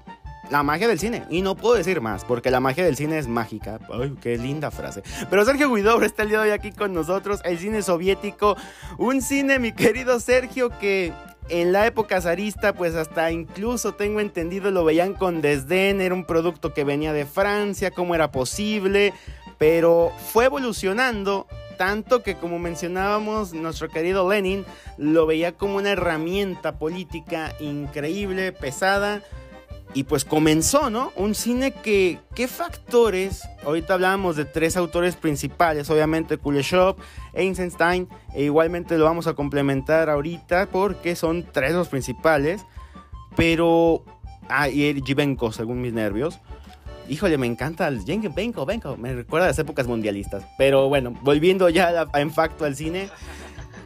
La 0.53 0.63
magia 0.63 0.87
del 0.87 0.99
cine. 0.99 1.25
Y 1.31 1.41
no 1.41 1.57
puedo 1.57 1.77
decir 1.77 2.03
más, 2.03 2.27
porque 2.27 2.51
la 2.51 2.61
magia 2.61 2.85
del 2.85 2.95
cine 2.95 3.19
es 3.19 3.27
mágica. 3.27 3.79
Ay, 3.91 4.15
qué 4.21 4.37
linda 4.37 4.71
frase. 4.71 5.03
Pero 5.31 5.47
Sergio 5.47 5.73
Guidobro 5.73 6.05
está 6.05 6.25
el 6.25 6.29
día 6.29 6.43
de 6.43 6.49
hoy 6.51 6.55
aquí 6.55 6.73
con 6.73 6.93
nosotros. 6.93 7.41
El 7.45 7.59
cine 7.59 7.81
soviético. 7.81 8.57
Un 8.99 9.23
cine, 9.23 9.59
mi 9.59 9.73
querido 9.73 10.21
Sergio, 10.21 10.69
que 10.79 11.15
en 11.49 11.73
la 11.73 11.87
época 11.87 12.21
zarista, 12.21 12.75
pues 12.75 12.95
hasta 12.95 13.33
incluso 13.33 13.95
tengo 13.95 14.21
entendido 14.21 14.71
lo 14.71 14.85
veían 14.85 15.15
con 15.15 15.41
desdén. 15.41 16.03
Era 16.03 16.15
un 16.15 16.27
producto 16.27 16.75
que 16.75 16.85
venía 16.85 17.15
de 17.15 17.25
Francia, 17.25 17.91
cómo 17.91 18.15
era 18.15 18.31
posible. 18.31 19.15
Pero 19.57 20.13
fue 20.33 20.45
evolucionando 20.45 21.47
tanto 21.79 22.23
que 22.23 22.37
como 22.37 22.59
mencionábamos, 22.59 23.55
nuestro 23.55 23.89
querido 23.89 24.29
Lenin 24.29 24.67
lo 24.99 25.25
veía 25.25 25.53
como 25.53 25.77
una 25.77 25.93
herramienta 25.93 26.79
política 26.79 27.55
increíble, 27.59 28.53
pesada, 28.53 29.23
y 29.95 30.05
pues 30.05 30.25
comenzó, 30.25 30.91
¿no? 30.91 31.13
Un 31.17 31.35
cine 31.35 31.73
que, 31.73 32.21
¿qué 32.35 32.49
factores? 32.49 33.43
Ahorita 33.65 33.95
hablábamos 33.95 34.37
de 34.37 34.45
tres 34.45 34.77
autores 34.77 35.17
principales, 35.17 35.91
obviamente 35.91 36.39
Kuleshov, 36.39 36.97
Eisenstein, 37.35 38.09
e 38.35 38.45
igualmente 38.45 38.97
lo 38.97 39.05
vamos 39.05 39.27
a 39.27 39.35
complementar 39.35 40.09
ahorita 40.09 40.67
porque 40.67 41.15
son 41.17 41.47
tres 41.51 41.73
los 41.73 41.89
principales, 41.89 42.65
pero... 43.37 44.05
Ah, 44.49 44.69
y 44.69 45.01
Jivenko, 45.03 45.53
según 45.53 45.81
mis 45.81 45.93
nervios. 45.93 46.39
Híjole, 47.09 47.39
me 47.39 47.47
encanta 47.47 47.89
el 47.89 48.03
Jivenko, 48.03 48.67
Benko, 48.67 48.97
me 48.97 49.15
recuerda 49.15 49.47
a 49.47 49.49
las 49.51 49.59
épocas 49.59 49.87
mundialistas. 49.87 50.45
Pero 50.59 50.89
bueno, 50.89 51.15
volviendo 51.23 51.69
ya 51.69 52.07
en 52.15 52.31
facto 52.33 52.65
al 52.65 52.77
cine, 52.77 53.09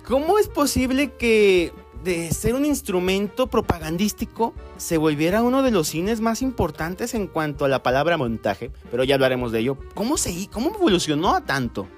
¿cómo 0.05 0.39
es 0.39 0.49
posible 0.49 1.13
que 1.19 1.73
de 2.07 2.33
ser 2.33 2.55
un 2.55 2.65
instrumento 2.65 3.49
propagandístico 3.49 4.55
se 4.77 4.97
volviera 4.97 5.43
uno 5.43 5.65
de 5.65 5.73
los 5.73 5.89
cines 5.89 6.21
más 6.21 6.41
importantes 6.41 7.15
en 7.15 7.27
cuanto 7.27 7.65
a 7.65 7.69
la 7.69 7.83
palabra 7.83 8.17
montaje, 8.17 8.71
pero 8.93 9.03
ya 9.03 9.17
hablaremos 9.17 9.51
de 9.51 9.59
ello. 9.59 9.77
¿Cómo 9.93 10.17
se 10.17 10.49
cómo 10.49 10.73
evolucionó 10.73 11.35
a 11.35 11.41
tanto? 11.41 11.89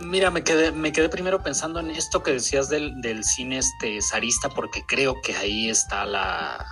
Mira, 0.00 0.30
me 0.30 0.42
quedé, 0.42 0.72
me 0.72 0.90
quedé 0.90 1.10
primero 1.10 1.42
pensando 1.42 1.80
en 1.80 1.90
esto 1.90 2.22
que 2.22 2.32
decías 2.32 2.70
del, 2.70 3.24
cine 3.24 3.58
este 3.58 4.00
zarista, 4.00 4.48
porque 4.48 4.84
creo 4.86 5.20
que 5.20 5.36
ahí 5.36 5.68
está 5.68 6.06
la 6.06 6.64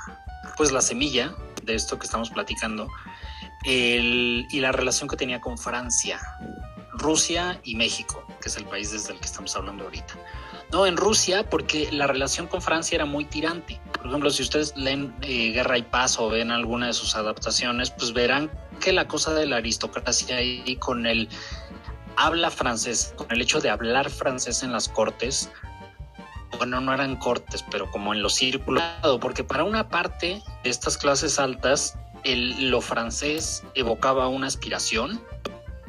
pues 0.57 0.73
la 0.73 0.81
semilla 0.81 1.35
de 1.65 1.75
esto 1.75 1.99
que 1.99 2.07
estamos 2.07 2.31
platicando 2.31 2.89
y 3.65 4.61
la 4.61 4.73
relación 4.73 5.09
que 5.09 5.17
tenía 5.17 5.41
con 5.41 5.59
Francia, 5.59 6.21
Rusia 6.93 7.61
y 7.65 7.77
México, 7.77 8.27
que 8.41 8.49
es 8.49 8.57
el 8.57 8.65
país 8.65 8.93
desde 8.93 9.13
el 9.13 9.21
que 9.21 9.27
estamos 9.27 9.55
hablando 9.57 9.85
ahorita. 9.85 10.15
No, 10.71 10.87
en 10.87 10.97
Rusia, 10.97 11.49
porque 11.49 11.89
la 11.93 12.07
relación 12.07 12.47
con 12.47 12.61
Francia 12.61 12.97
era 12.97 13.05
muy 13.05 13.25
tirante. 13.25 13.81
Por 13.93 14.07
ejemplo, 14.07 14.31
si 14.31 14.43
ustedes 14.43 14.77
leen 14.77 15.15
eh, 15.23 15.53
Guerra 15.53 15.79
y 15.79 15.83
Paz 15.83 16.19
o 16.19 16.29
ven 16.29 16.51
alguna 16.51 16.89
de 16.89 16.93
sus 16.95 17.15
adaptaciones, 17.15 17.91
pues 17.91 18.13
verán 18.13 18.51
que 18.81 18.93
la 18.93 19.07
cosa 19.07 19.33
de 19.35 19.47
la 19.47 19.57
aristocracia 19.57 20.43
y 20.43 20.77
con 20.77 21.07
el 21.07 21.29
habla 22.17 22.51
francés, 22.51 23.13
con 23.17 23.31
el 23.31 23.41
hecho 23.41 23.61
de 23.61 23.71
hablar 23.71 24.11
francés 24.11 24.63
en 24.63 24.73
las 24.73 24.89
cortes, 24.89 25.51
bueno, 26.57 26.81
no 26.81 26.95
eran 26.95 27.17
cortes, 27.17 27.65
pero 27.71 27.91
como 27.91 28.15
en 28.15 28.23
los 28.23 28.35
círculos, 28.35 28.83
porque 29.21 29.45
para 29.45 29.65
una 29.65 29.89
parte 29.89 30.43
de 30.63 30.71
estas 30.71 30.97
clases 30.97 31.39
altas 31.39 31.99
lo 32.25 32.81
francés 32.81 33.63
evocaba 33.75 34.29
una 34.29 34.47
aspiración, 34.47 35.21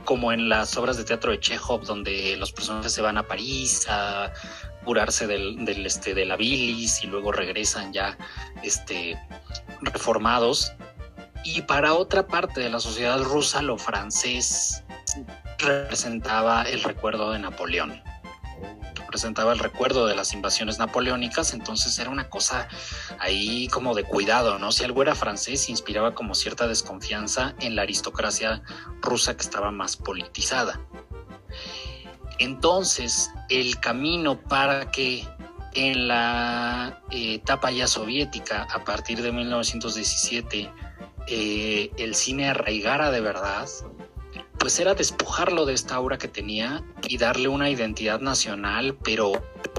como 0.03 0.31
en 0.31 0.49
las 0.49 0.77
obras 0.77 0.97
de 0.97 1.03
teatro 1.03 1.31
de 1.31 1.39
Chekhov, 1.39 1.83
donde 1.85 2.35
los 2.37 2.51
personajes 2.51 2.93
se 2.93 3.01
van 3.01 3.17
a 3.17 3.23
París 3.23 3.87
a 3.89 4.31
curarse 4.83 5.25
del, 5.25 5.85
este, 5.85 6.13
de 6.13 6.25
la 6.25 6.35
bilis 6.35 7.03
y 7.03 7.07
luego 7.07 7.31
regresan 7.31 7.91
ya 7.91 8.17
este, 8.63 9.19
reformados. 9.81 10.73
Y 11.43 11.61
para 11.63 11.93
otra 11.93 12.27
parte 12.27 12.61
de 12.61 12.69
la 12.69 12.79
sociedad 12.79 13.21
rusa, 13.23 13.61
lo 13.61 13.77
francés 13.77 14.83
representaba 15.59 16.63
el 16.63 16.83
recuerdo 16.83 17.31
de 17.31 17.39
Napoleón 17.39 18.01
presentaba 19.15 19.53
el 19.53 19.59
recuerdo 19.59 20.07
de 20.07 20.13
las 20.13 20.33
invasiones 20.33 20.77
napoleónicas, 20.77 21.53
entonces 21.53 21.97
era 21.99 22.09
una 22.09 22.27
cosa 22.27 22.67
ahí 23.17 23.69
como 23.69 23.95
de 23.95 24.03
cuidado, 24.03 24.59
¿no? 24.59 24.73
Si 24.73 24.83
algo 24.83 25.01
era 25.01 25.15
francés, 25.15 25.69
inspiraba 25.69 26.13
como 26.13 26.35
cierta 26.35 26.67
desconfianza 26.67 27.55
en 27.61 27.77
la 27.77 27.83
aristocracia 27.83 28.61
rusa 29.01 29.37
que 29.37 29.43
estaba 29.43 29.71
más 29.71 29.95
politizada. 29.95 30.81
Entonces, 32.39 33.31
el 33.47 33.79
camino 33.79 34.37
para 34.37 34.91
que 34.91 35.25
en 35.75 36.09
la 36.09 37.01
eh, 37.09 37.35
etapa 37.35 37.71
ya 37.71 37.87
soviética, 37.87 38.63
a 38.63 38.83
partir 38.83 39.21
de 39.21 39.31
1917, 39.31 40.69
eh, 41.27 41.91
el 41.97 42.15
cine 42.15 42.49
arraigara 42.49 43.11
de 43.11 43.21
verdad, 43.21 43.65
pues 44.57 44.79
era 44.79 44.93
despojarlo 44.95 45.65
de 45.65 45.73
esta 45.73 45.95
aura 45.95 46.17
que 46.17 46.27
tenía 46.27 46.83
y 47.07 47.17
darle 47.17 47.47
una 47.47 47.69
identidad 47.69 48.19
nacional, 48.19 48.97
pero 49.03 49.31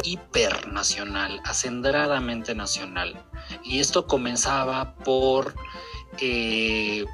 hipernacional, 0.02 1.40
acendradamente 1.44 2.54
nacional. 2.54 3.16
Y 3.64 3.80
esto 3.80 4.06
comenzaba 4.06 4.94
por 4.96 5.54
eh, 6.20 7.04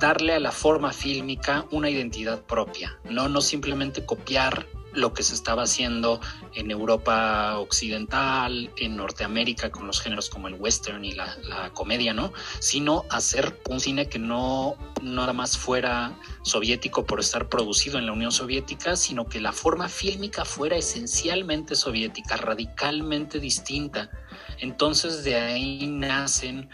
darle 0.00 0.34
a 0.34 0.40
la 0.40 0.52
forma 0.52 0.92
fílmica 0.92 1.66
una 1.70 1.90
identidad 1.90 2.42
propia, 2.42 2.98
no, 3.04 3.28
no 3.28 3.40
simplemente 3.40 4.04
copiar 4.04 4.66
lo 4.94 5.12
que 5.12 5.22
se 5.22 5.34
estaba 5.34 5.64
haciendo 5.64 6.20
en 6.54 6.70
Europa 6.70 7.58
occidental, 7.58 8.70
en 8.76 8.96
Norteamérica 8.96 9.70
con 9.70 9.86
los 9.86 10.00
géneros 10.00 10.28
como 10.28 10.48
el 10.48 10.54
western 10.54 11.04
y 11.04 11.12
la, 11.12 11.70
comedia, 11.74 12.14
¿no? 12.14 12.32
Sino 12.60 13.04
hacer 13.10 13.60
un 13.68 13.80
cine 13.80 14.08
que 14.08 14.18
no 14.18 14.76
nada 15.02 15.32
más 15.32 15.58
fuera 15.58 16.18
soviético 16.42 17.04
por 17.04 17.20
estar 17.20 17.48
producido 17.48 17.98
en 17.98 18.06
la 18.06 18.12
Unión 18.12 18.32
Soviética, 18.32 18.96
sino 18.96 19.26
que 19.26 19.40
la 19.40 19.52
forma 19.52 19.88
fílmica 19.88 20.44
fuera 20.44 20.76
esencialmente 20.76 21.74
soviética, 21.74 22.36
radicalmente 22.36 23.40
distinta. 23.40 24.10
Entonces 24.58 25.24
de 25.24 25.34
ahí 25.36 25.86
nacen 25.86 26.68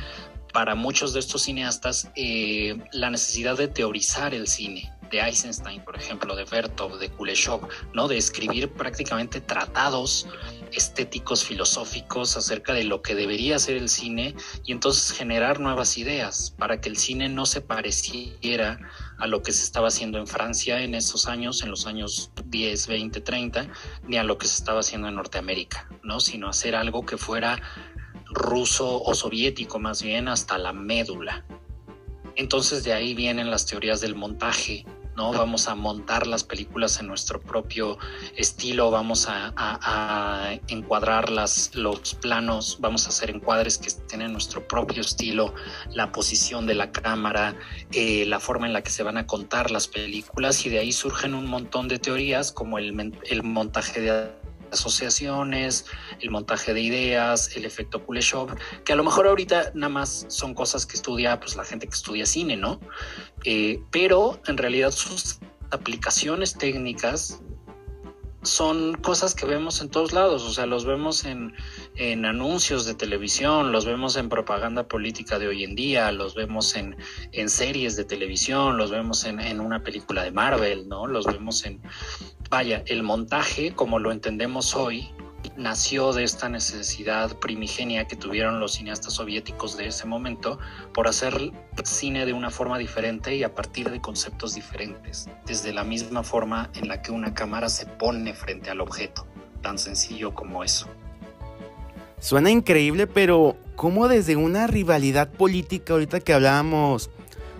para 0.52 0.74
muchos 0.74 1.12
de 1.12 1.20
estos 1.20 1.42
cineastas 1.42 2.10
eh, 2.16 2.76
la 2.92 3.10
necesidad 3.10 3.56
de 3.56 3.68
teorizar 3.68 4.34
el 4.34 4.48
cine 4.48 4.92
de 5.10 5.20
Eisenstein, 5.20 5.82
por 5.82 5.96
ejemplo, 5.96 6.36
de 6.36 6.44
Vertov, 6.44 6.98
de 6.98 7.10
Kuleshov, 7.10 7.68
¿no? 7.92 8.08
De 8.08 8.16
escribir 8.16 8.70
prácticamente 8.70 9.40
tratados 9.40 10.26
estéticos, 10.72 11.44
filosóficos 11.44 12.36
acerca 12.36 12.72
de 12.72 12.84
lo 12.84 13.02
que 13.02 13.14
debería 13.14 13.58
ser 13.58 13.76
el 13.76 13.88
cine 13.88 14.34
y 14.64 14.72
entonces 14.72 15.12
generar 15.12 15.60
nuevas 15.60 15.98
ideas 15.98 16.54
para 16.56 16.80
que 16.80 16.88
el 16.88 16.96
cine 16.96 17.28
no 17.28 17.46
se 17.46 17.60
pareciera 17.60 18.78
a 19.18 19.26
lo 19.26 19.42
que 19.42 19.52
se 19.52 19.64
estaba 19.64 19.88
haciendo 19.88 20.18
en 20.18 20.26
Francia 20.26 20.80
en 20.80 20.94
esos 20.94 21.26
años, 21.26 21.62
en 21.62 21.70
los 21.70 21.86
años 21.86 22.30
10, 22.44 22.86
20, 22.86 23.20
30, 23.20 23.68
ni 24.06 24.16
a 24.16 24.24
lo 24.24 24.38
que 24.38 24.46
se 24.46 24.54
estaba 24.54 24.80
haciendo 24.80 25.08
en 25.08 25.16
Norteamérica, 25.16 25.88
¿no? 26.02 26.20
Sino 26.20 26.48
hacer 26.48 26.74
algo 26.76 27.04
que 27.04 27.16
fuera 27.16 27.60
ruso 28.26 29.02
o 29.02 29.14
soviético 29.14 29.78
más 29.78 30.02
bien 30.02 30.28
hasta 30.28 30.56
la 30.56 30.72
médula. 30.72 31.44
Entonces 32.36 32.84
de 32.84 32.92
ahí 32.92 33.14
vienen 33.14 33.50
las 33.50 33.66
teorías 33.66 34.00
del 34.00 34.14
montaje, 34.14 34.86
¿no? 35.20 35.32
Vamos 35.32 35.68
a 35.68 35.74
montar 35.74 36.26
las 36.26 36.44
películas 36.44 36.98
en 36.98 37.06
nuestro 37.06 37.42
propio 37.42 37.98
estilo, 38.36 38.90
vamos 38.90 39.28
a, 39.28 40.58
encuadrar 40.68 41.28
las, 41.28 41.74
los 41.74 42.14
planos, 42.14 42.78
vamos 42.80 43.04
a 43.04 43.10
hacer 43.10 43.28
encuadres 43.28 43.76
que 43.76 43.88
estén 43.88 44.22
en 44.22 44.32
nuestro 44.32 44.66
propio 44.66 45.02
estilo, 45.02 45.52
la 45.92 46.10
posición 46.10 46.66
de 46.66 46.74
la 46.74 46.90
cámara, 46.90 47.54
eh, 47.92 48.24
la 48.24 48.40
forma 48.40 48.66
en 48.66 48.72
la 48.72 48.82
que 48.82 48.90
se 48.90 49.02
van 49.02 49.18
a 49.18 49.26
contar 49.26 49.70
las 49.70 49.88
películas 49.88 50.64
y 50.64 50.70
de 50.70 50.78
ahí 50.78 50.90
surgen 50.90 51.34
un 51.34 51.46
montón 51.46 51.86
de 51.88 51.98
teorías 51.98 52.50
como 52.50 52.78
el, 52.78 53.12
el 53.24 53.42
montaje 53.42 54.00
de 54.00 54.39
asociaciones, 54.72 55.86
el 56.20 56.30
montaje 56.30 56.74
de 56.74 56.80
ideas, 56.80 57.56
el 57.56 57.64
efecto 57.64 58.04
Kuleshov, 58.04 58.56
que 58.84 58.92
a 58.92 58.96
lo 58.96 59.04
mejor 59.04 59.26
ahorita 59.26 59.72
nada 59.74 59.92
más 59.92 60.26
son 60.28 60.54
cosas 60.54 60.86
que 60.86 60.96
estudia 60.96 61.38
pues 61.40 61.56
la 61.56 61.64
gente 61.64 61.86
que 61.86 61.94
estudia 61.94 62.26
cine, 62.26 62.56
¿no? 62.56 62.80
Eh, 63.44 63.80
pero 63.90 64.40
en 64.46 64.56
realidad 64.56 64.90
sus 64.90 65.38
aplicaciones 65.70 66.54
técnicas 66.58 67.40
son 68.42 68.94
cosas 68.94 69.34
que 69.34 69.44
vemos 69.44 69.82
en 69.82 69.90
todos 69.90 70.12
lados, 70.12 70.44
o 70.44 70.52
sea, 70.52 70.66
los 70.66 70.84
vemos 70.84 71.24
en, 71.24 71.54
en, 71.96 72.24
anuncios 72.24 72.86
de 72.86 72.94
televisión, 72.94 73.70
los 73.70 73.84
vemos 73.84 74.16
en 74.16 74.28
propaganda 74.28 74.88
política 74.88 75.38
de 75.38 75.48
hoy 75.48 75.64
en 75.64 75.74
día, 75.74 76.10
los 76.12 76.34
vemos 76.34 76.74
en, 76.74 76.96
en 77.32 77.50
series 77.50 77.96
de 77.96 78.04
televisión, 78.04 78.78
los 78.78 78.90
vemos 78.90 79.24
en, 79.24 79.40
en, 79.40 79.60
una 79.60 79.82
película 79.82 80.22
de 80.22 80.30
Marvel, 80.30 80.88
¿no? 80.88 81.06
Los 81.06 81.26
vemos 81.26 81.64
en, 81.66 81.80
vaya, 82.48 82.82
el 82.86 83.02
montaje, 83.02 83.72
como 83.74 83.98
lo 83.98 84.10
entendemos 84.10 84.74
hoy, 84.74 85.10
nació 85.56 86.12
de 86.12 86.24
esta 86.24 86.48
necesidad 86.48 87.36
primigenia 87.38 88.06
que 88.06 88.16
tuvieron 88.16 88.60
los 88.60 88.74
cineastas 88.74 89.14
soviéticos 89.14 89.76
de 89.76 89.86
ese 89.86 90.06
momento 90.06 90.58
por 90.92 91.08
hacer 91.08 91.52
cine 91.84 92.26
de 92.26 92.32
una 92.32 92.50
forma 92.50 92.78
diferente 92.78 93.34
y 93.36 93.42
a 93.42 93.54
partir 93.54 93.90
de 93.90 94.00
conceptos 94.00 94.54
diferentes, 94.54 95.28
desde 95.46 95.72
la 95.72 95.84
misma 95.84 96.22
forma 96.22 96.70
en 96.74 96.88
la 96.88 97.02
que 97.02 97.12
una 97.12 97.34
cámara 97.34 97.68
se 97.68 97.86
pone 97.86 98.34
frente 98.34 98.70
al 98.70 98.80
objeto, 98.80 99.26
tan 99.62 99.78
sencillo 99.78 100.34
como 100.34 100.64
eso. 100.64 100.88
Suena 102.18 102.50
increíble, 102.50 103.06
pero 103.06 103.56
¿cómo 103.76 104.08
desde 104.08 104.36
una 104.36 104.66
rivalidad 104.66 105.30
política, 105.30 105.94
ahorita 105.94 106.20
que 106.20 106.34
hablábamos 106.34 107.10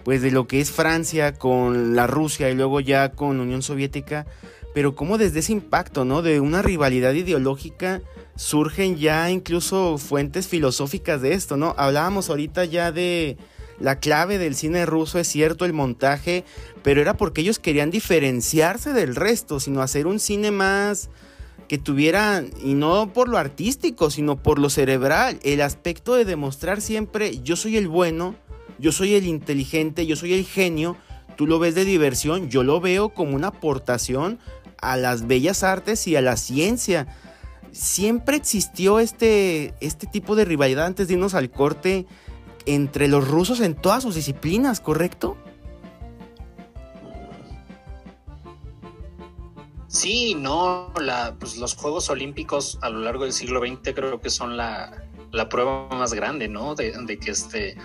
pues 0.04 0.22
de 0.22 0.30
lo 0.30 0.46
que 0.46 0.60
es 0.60 0.70
Francia 0.70 1.34
con 1.34 1.94
la 1.94 2.06
Rusia 2.06 2.50
y 2.50 2.54
luego 2.54 2.80
ya 2.80 3.12
con 3.12 3.40
Unión 3.40 3.62
Soviética, 3.62 4.26
pero 4.74 4.94
como 4.94 5.18
desde 5.18 5.40
ese 5.40 5.52
impacto, 5.52 6.04
¿no? 6.04 6.22
De 6.22 6.40
una 6.40 6.62
rivalidad 6.62 7.12
ideológica 7.12 8.02
surgen 8.36 8.96
ya 8.96 9.30
incluso 9.30 9.98
fuentes 9.98 10.48
filosóficas 10.48 11.20
de 11.20 11.34
esto, 11.34 11.56
¿no? 11.56 11.74
Hablábamos 11.76 12.30
ahorita 12.30 12.64
ya 12.64 12.92
de 12.92 13.36
la 13.80 13.98
clave 13.98 14.38
del 14.38 14.54
cine 14.54 14.86
ruso, 14.86 15.18
es 15.18 15.26
cierto, 15.26 15.64
el 15.64 15.72
montaje, 15.72 16.44
pero 16.82 17.00
era 17.00 17.16
porque 17.16 17.40
ellos 17.40 17.58
querían 17.58 17.90
diferenciarse 17.90 18.92
del 18.92 19.16
resto, 19.16 19.58
sino 19.58 19.82
hacer 19.82 20.06
un 20.06 20.20
cine 20.20 20.50
más 20.50 21.10
que 21.66 21.78
tuviera, 21.78 22.44
y 22.64 22.74
no 22.74 23.12
por 23.12 23.28
lo 23.28 23.38
artístico, 23.38 24.10
sino 24.10 24.42
por 24.42 24.58
lo 24.58 24.70
cerebral, 24.70 25.38
el 25.44 25.60
aspecto 25.60 26.14
de 26.14 26.24
demostrar 26.24 26.80
siempre, 26.80 27.40
yo 27.42 27.56
soy 27.56 27.76
el 27.76 27.88
bueno, 27.88 28.34
yo 28.78 28.92
soy 28.92 29.14
el 29.14 29.24
inteligente, 29.24 30.04
yo 30.06 30.16
soy 30.16 30.34
el 30.34 30.44
genio, 30.44 30.96
tú 31.36 31.46
lo 31.46 31.58
ves 31.58 31.74
de 31.74 31.84
diversión, 31.84 32.50
yo 32.50 32.64
lo 32.64 32.80
veo 32.80 33.10
como 33.10 33.36
una 33.36 33.48
aportación 33.48 34.40
a 34.80 34.96
las 34.96 35.26
bellas 35.26 35.62
artes 35.62 36.06
y 36.06 36.16
a 36.16 36.20
la 36.20 36.36
ciencia. 36.36 37.06
Siempre 37.72 38.36
existió 38.36 38.98
este, 38.98 39.74
este 39.80 40.06
tipo 40.06 40.36
de 40.36 40.44
rivalidad 40.44 40.86
antes 40.86 41.08
de 41.08 41.14
irnos 41.14 41.34
al 41.34 41.50
corte 41.50 42.06
entre 42.66 43.08
los 43.08 43.26
rusos 43.28 43.60
en 43.60 43.74
todas 43.74 44.02
sus 44.02 44.14
disciplinas, 44.14 44.80
¿correcto? 44.80 45.36
Sí, 49.86 50.36
no, 50.36 50.92
la, 51.00 51.34
pues 51.38 51.56
los 51.56 51.74
Juegos 51.74 52.10
Olímpicos 52.10 52.78
a 52.80 52.90
lo 52.90 53.00
largo 53.00 53.24
del 53.24 53.32
siglo 53.32 53.60
XX 53.60 53.92
creo 53.94 54.20
que 54.20 54.30
son 54.30 54.56
la, 54.56 55.04
la 55.32 55.48
prueba 55.48 55.88
más 55.88 56.14
grande, 56.14 56.48
¿no? 56.48 56.74
De, 56.74 56.92
de 56.92 57.18
que 57.18 57.32
este, 57.32 57.76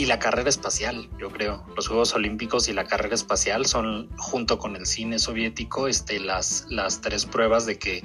y 0.00 0.06
la 0.06 0.18
carrera 0.18 0.48
espacial, 0.48 1.10
yo 1.18 1.28
creo. 1.30 1.62
Los 1.76 1.88
Juegos 1.88 2.14
Olímpicos 2.14 2.70
y 2.70 2.72
la 2.72 2.86
carrera 2.86 3.14
espacial 3.14 3.66
son, 3.66 4.08
junto 4.16 4.58
con 4.58 4.74
el 4.74 4.86
cine 4.86 5.18
soviético, 5.18 5.88
este, 5.88 6.20
las, 6.20 6.64
las 6.70 7.02
tres 7.02 7.26
pruebas 7.26 7.66
de 7.66 7.78
que 7.78 8.02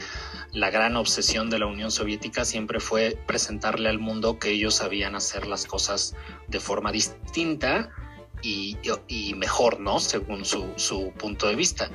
la 0.52 0.70
gran 0.72 0.98
obsesión 0.98 1.50
de 1.50 1.58
la 1.58 1.68
Unión 1.68 1.92
Soviética 1.92 2.44
siempre 2.44 2.82
fue 2.82 3.18
presentarle 3.26 3.88
al 3.88 4.00
mundo 4.00 4.40
que 4.40 4.50
ellos 4.50 4.76
sabían 4.76 5.16
hacer 5.16 5.48
las 5.48 5.66
cosas 5.66 6.18
de 6.50 6.60
forma 6.60 6.92
distinta 6.92 7.90
y, 8.46 9.34
mejor, 9.36 9.80
¿no? 9.80 10.00
Según 10.00 10.46
su, 10.46 11.14
punto 11.18 11.48
de 11.48 11.56
vista. 11.56 11.90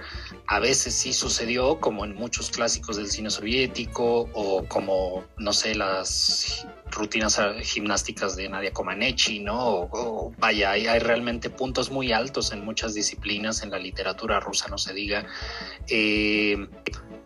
A 0.47 0.59
veces 0.59 0.95
sí 0.95 1.13
sucedió, 1.13 1.79
como 1.81 2.05
en 2.05 2.15
muchos 2.15 2.51
clásicos 2.51 2.97
del 2.97 3.11
cine 3.11 3.31
soviético, 3.31 4.29
o 4.33 4.65
como, 4.67 5.25
no 5.39 5.53
sé, 5.53 5.75
las 5.75 6.67
rutinas 6.91 7.41
gimnásticas 7.63 8.35
de 8.37 8.49
Nadia 8.49 8.73
Comaneci, 8.73 9.41
¿no? 9.41 9.89
O, 9.93 10.33
vaya, 10.39 10.73
hay, 10.73 10.87
hay, 10.87 10.99
realmente 10.99 11.51
puntos 11.51 11.91
muy 11.91 12.13
altos 12.13 12.53
en 12.53 12.65
muchas 12.65 12.95
disciplinas, 12.95 13.63
en 13.63 13.71
la 13.71 13.79
literatura 13.79 14.41
rusa, 14.41 14.69
no 14.69 14.79
se 14.79 14.93
diga. 14.93 15.27
Eh, 15.89 16.69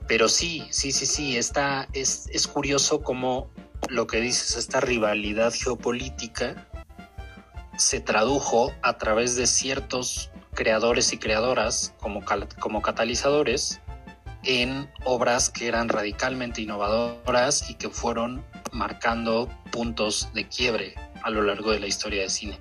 pero 0.06 0.28
sí, 0.28 0.66
sí, 0.70 0.92
sí, 0.92 1.06
sí, 1.06 1.36
está, 1.36 1.88
es, 1.94 2.28
es 2.30 2.46
curioso 2.46 3.02
cómo 3.02 3.50
lo 3.88 4.06
que 4.06 4.20
dices, 4.20 4.56
esta 4.56 4.80
rivalidad 4.80 5.52
geopolítica 5.52 6.68
se 7.76 8.00
tradujo 8.00 8.72
a 8.82 8.98
través 8.98 9.36
de 9.36 9.46
ciertos 9.46 10.30
creadores 10.54 11.12
y 11.12 11.18
creadoras 11.18 11.94
como, 12.00 12.22
como 12.60 12.82
catalizadores 12.82 13.80
en 14.44 14.88
obras 15.04 15.50
que 15.50 15.66
eran 15.66 15.88
radicalmente 15.88 16.62
innovadoras 16.62 17.70
y 17.70 17.74
que 17.74 17.88
fueron 17.88 18.44
marcando 18.72 19.48
puntos 19.70 20.28
de 20.34 20.46
quiebre 20.48 20.94
a 21.22 21.30
lo 21.30 21.42
largo 21.42 21.72
de 21.72 21.80
la 21.80 21.86
historia 21.86 22.20
del 22.20 22.30
cine. 22.30 22.58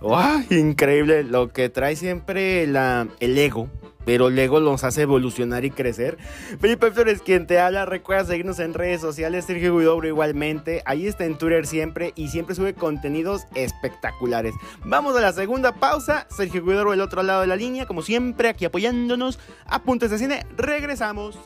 ¡Wow! 0.00 0.44
Increíble 0.50 1.24
lo 1.24 1.52
que 1.52 1.68
trae 1.68 1.96
siempre 1.96 2.66
la, 2.66 3.08
el 3.20 3.38
ego 3.38 3.70
pero 4.06 4.30
luego 4.30 4.60
los 4.60 4.84
hace 4.84 5.02
evolucionar 5.02 5.66
y 5.66 5.70
crecer. 5.70 6.16
Felipe 6.58 6.90
Flores, 6.92 7.20
quien 7.20 7.46
te 7.46 7.58
habla, 7.58 7.84
recuerda 7.84 8.24
seguirnos 8.24 8.58
en 8.60 8.72
redes 8.72 9.02
sociales, 9.02 9.44
Sergio 9.44 9.76
Guidobro 9.76 10.08
igualmente, 10.08 10.82
ahí 10.86 11.06
está 11.06 11.26
en 11.26 11.36
Twitter 11.36 11.66
siempre 11.66 12.12
y 12.14 12.28
siempre 12.28 12.54
sube 12.54 12.72
contenidos 12.72 13.46
espectaculares. 13.54 14.54
Vamos 14.84 15.14
a 15.16 15.20
la 15.20 15.32
segunda 15.32 15.74
pausa, 15.74 16.26
Sergio 16.30 16.64
Guidobro 16.64 16.92
del 16.92 17.02
otro 17.02 17.22
lado 17.22 17.42
de 17.42 17.48
la 17.48 17.56
línea, 17.56 17.84
como 17.84 18.00
siempre, 18.00 18.48
aquí 18.48 18.64
apoyándonos, 18.64 19.38
apuntes 19.66 20.10
de 20.10 20.18
cine, 20.18 20.46
regresamos. 20.56 21.36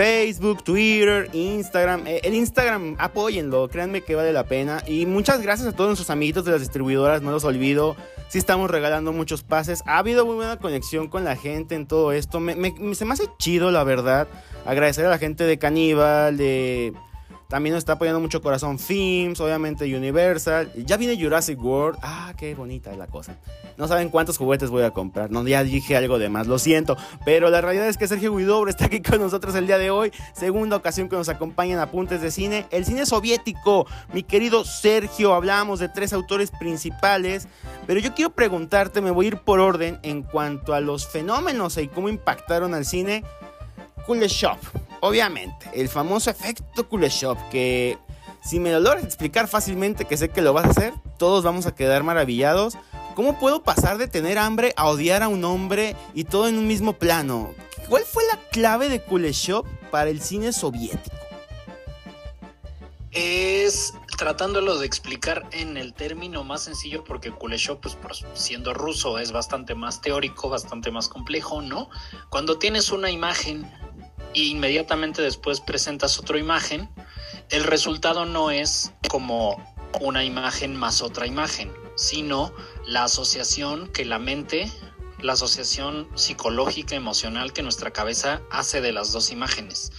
Facebook, 0.00 0.64
Twitter, 0.64 1.28
Instagram. 1.34 2.06
Eh, 2.06 2.22
el 2.24 2.32
Instagram, 2.32 2.96
apóyenlo, 2.98 3.68
créanme 3.68 4.00
que 4.00 4.14
vale 4.14 4.32
la 4.32 4.44
pena. 4.44 4.82
Y 4.86 5.04
muchas 5.04 5.42
gracias 5.42 5.68
a 5.68 5.72
todos 5.72 5.88
nuestros 5.88 6.08
amiguitos 6.08 6.46
de 6.46 6.52
las 6.52 6.60
distribuidoras, 6.62 7.20
no 7.20 7.30
los 7.30 7.44
olvido. 7.44 7.96
Sí 8.28 8.38
estamos 8.38 8.70
regalando 8.70 9.12
muchos 9.12 9.42
pases. 9.42 9.82
Ha 9.84 9.98
habido 9.98 10.24
muy 10.24 10.36
buena 10.36 10.56
conexión 10.56 11.08
con 11.08 11.24
la 11.24 11.36
gente 11.36 11.74
en 11.74 11.86
todo 11.86 12.12
esto. 12.12 12.40
se 12.94 13.04
me 13.04 13.12
hace 13.12 13.24
chido, 13.38 13.70
la 13.70 13.84
verdad. 13.84 14.26
Agradecer 14.64 15.04
a 15.04 15.10
la 15.10 15.18
gente 15.18 15.44
de 15.44 15.58
Caníbal, 15.58 16.38
de... 16.38 16.94
También 17.50 17.72
nos 17.74 17.80
está 17.80 17.94
apoyando 17.94 18.20
mucho 18.20 18.40
Corazón 18.40 18.78
Films, 18.78 19.40
obviamente 19.40 19.84
Universal. 19.84 20.72
Ya 20.86 20.96
viene 20.96 21.20
Jurassic 21.20 21.60
World. 21.60 21.98
Ah, 22.00 22.32
qué 22.36 22.54
bonita 22.54 22.92
es 22.92 22.96
la 22.96 23.08
cosa. 23.08 23.34
No 23.76 23.88
saben 23.88 24.08
cuántos 24.08 24.38
juguetes 24.38 24.70
voy 24.70 24.84
a 24.84 24.92
comprar. 24.92 25.32
No, 25.32 25.44
ya 25.44 25.64
dije 25.64 25.96
algo 25.96 26.20
de 26.20 26.28
más, 26.28 26.46
lo 26.46 26.60
siento. 26.60 26.96
Pero 27.24 27.50
la 27.50 27.60
realidad 27.60 27.88
es 27.88 27.96
que 27.96 28.06
Sergio 28.06 28.36
Guidobro 28.36 28.70
está 28.70 28.84
aquí 28.84 29.02
con 29.02 29.18
nosotros 29.20 29.52
el 29.56 29.66
día 29.66 29.78
de 29.78 29.90
hoy. 29.90 30.12
Segunda 30.32 30.76
ocasión 30.76 31.08
que 31.08 31.16
nos 31.16 31.28
acompañan 31.28 31.80
Apuntes 31.80 32.22
de 32.22 32.30
Cine. 32.30 32.66
El 32.70 32.84
cine 32.84 33.04
soviético. 33.04 33.84
Mi 34.12 34.22
querido 34.22 34.64
Sergio, 34.64 35.34
hablamos 35.34 35.80
de 35.80 35.88
tres 35.88 36.12
autores 36.12 36.52
principales. 36.52 37.48
Pero 37.84 37.98
yo 37.98 38.14
quiero 38.14 38.30
preguntarte, 38.30 39.00
me 39.00 39.10
voy 39.10 39.26
a 39.26 39.28
ir 39.30 39.38
por 39.38 39.58
orden 39.58 39.98
en 40.04 40.22
cuanto 40.22 40.72
a 40.72 40.80
los 40.80 41.08
fenómenos 41.08 41.76
y 41.78 41.88
cómo 41.88 42.08
impactaron 42.08 42.74
al 42.74 42.84
cine. 42.84 43.24
Kuleshov, 44.06 44.58
obviamente, 45.00 45.70
el 45.74 45.88
famoso 45.88 46.30
efecto 46.30 46.88
Kuleshov, 46.88 47.36
que 47.50 47.98
si 48.42 48.58
me 48.58 48.70
lo 48.72 48.80
logras 48.80 49.04
explicar 49.04 49.48
fácilmente, 49.48 50.04
que 50.04 50.16
sé 50.16 50.30
que 50.30 50.42
lo 50.42 50.52
vas 50.52 50.66
a 50.66 50.70
hacer, 50.70 50.94
todos 51.18 51.44
vamos 51.44 51.66
a 51.66 51.74
quedar 51.74 52.02
maravillados. 52.02 52.78
¿Cómo 53.14 53.38
puedo 53.38 53.62
pasar 53.62 53.98
de 53.98 54.08
tener 54.08 54.38
hambre 54.38 54.72
a 54.76 54.86
odiar 54.88 55.22
a 55.22 55.28
un 55.28 55.44
hombre 55.44 55.94
y 56.14 56.24
todo 56.24 56.48
en 56.48 56.56
un 56.56 56.66
mismo 56.66 56.94
plano? 56.94 57.52
¿Cuál 57.88 58.04
fue 58.04 58.22
la 58.32 58.38
clave 58.50 58.88
de 58.88 59.02
Kuleshov 59.02 59.66
para 59.90 60.10
el 60.10 60.22
cine 60.22 60.52
soviético? 60.52 61.16
Es 63.10 63.92
tratándolo 64.16 64.78
de 64.78 64.86
explicar 64.86 65.48
en 65.50 65.76
el 65.76 65.92
término 65.94 66.44
más 66.44 66.62
sencillo, 66.62 67.02
porque 67.02 67.32
Kuleshov, 67.32 67.80
pues 67.80 67.96
siendo 68.34 68.72
ruso, 68.72 69.18
es 69.18 69.32
bastante 69.32 69.74
más 69.74 70.00
teórico, 70.00 70.48
bastante 70.48 70.90
más 70.90 71.08
complejo, 71.08 71.60
¿no? 71.60 71.90
Cuando 72.28 72.58
tienes 72.58 72.90
una 72.90 73.10
imagen 73.10 73.70
e 74.34 74.42
inmediatamente 74.42 75.22
después 75.22 75.60
presentas 75.60 76.18
otra 76.18 76.38
imagen, 76.38 76.88
el 77.50 77.64
resultado 77.64 78.24
no 78.24 78.50
es 78.50 78.92
como 79.08 79.56
una 80.00 80.24
imagen 80.24 80.76
más 80.76 81.02
otra 81.02 81.26
imagen, 81.26 81.72
sino 81.96 82.52
la 82.86 83.04
asociación 83.04 83.88
que 83.88 84.04
la 84.04 84.18
mente, 84.18 84.70
la 85.20 85.32
asociación 85.32 86.08
psicológica, 86.14 86.94
emocional 86.94 87.52
que 87.52 87.62
nuestra 87.62 87.92
cabeza 87.92 88.40
hace 88.50 88.80
de 88.80 88.92
las 88.92 89.12
dos 89.12 89.30
imágenes. 89.32 89.92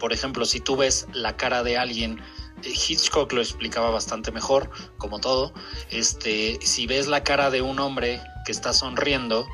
Por 0.00 0.12
ejemplo, 0.12 0.44
si 0.44 0.60
tú 0.60 0.76
ves 0.76 1.06
la 1.12 1.36
cara 1.36 1.62
de 1.62 1.78
alguien, 1.78 2.20
eh, 2.62 2.68
Hitchcock 2.68 3.32
lo 3.32 3.40
explicaba 3.40 3.90
bastante 3.90 4.30
mejor, 4.32 4.70
como 4.98 5.18
todo, 5.18 5.52
este, 5.90 6.58
si 6.60 6.86
ves 6.86 7.06
la 7.06 7.24
cara 7.24 7.50
de 7.50 7.62
un 7.62 7.78
hombre 7.78 8.20
que 8.44 8.52
está 8.52 8.72
sonriendo 8.72 9.46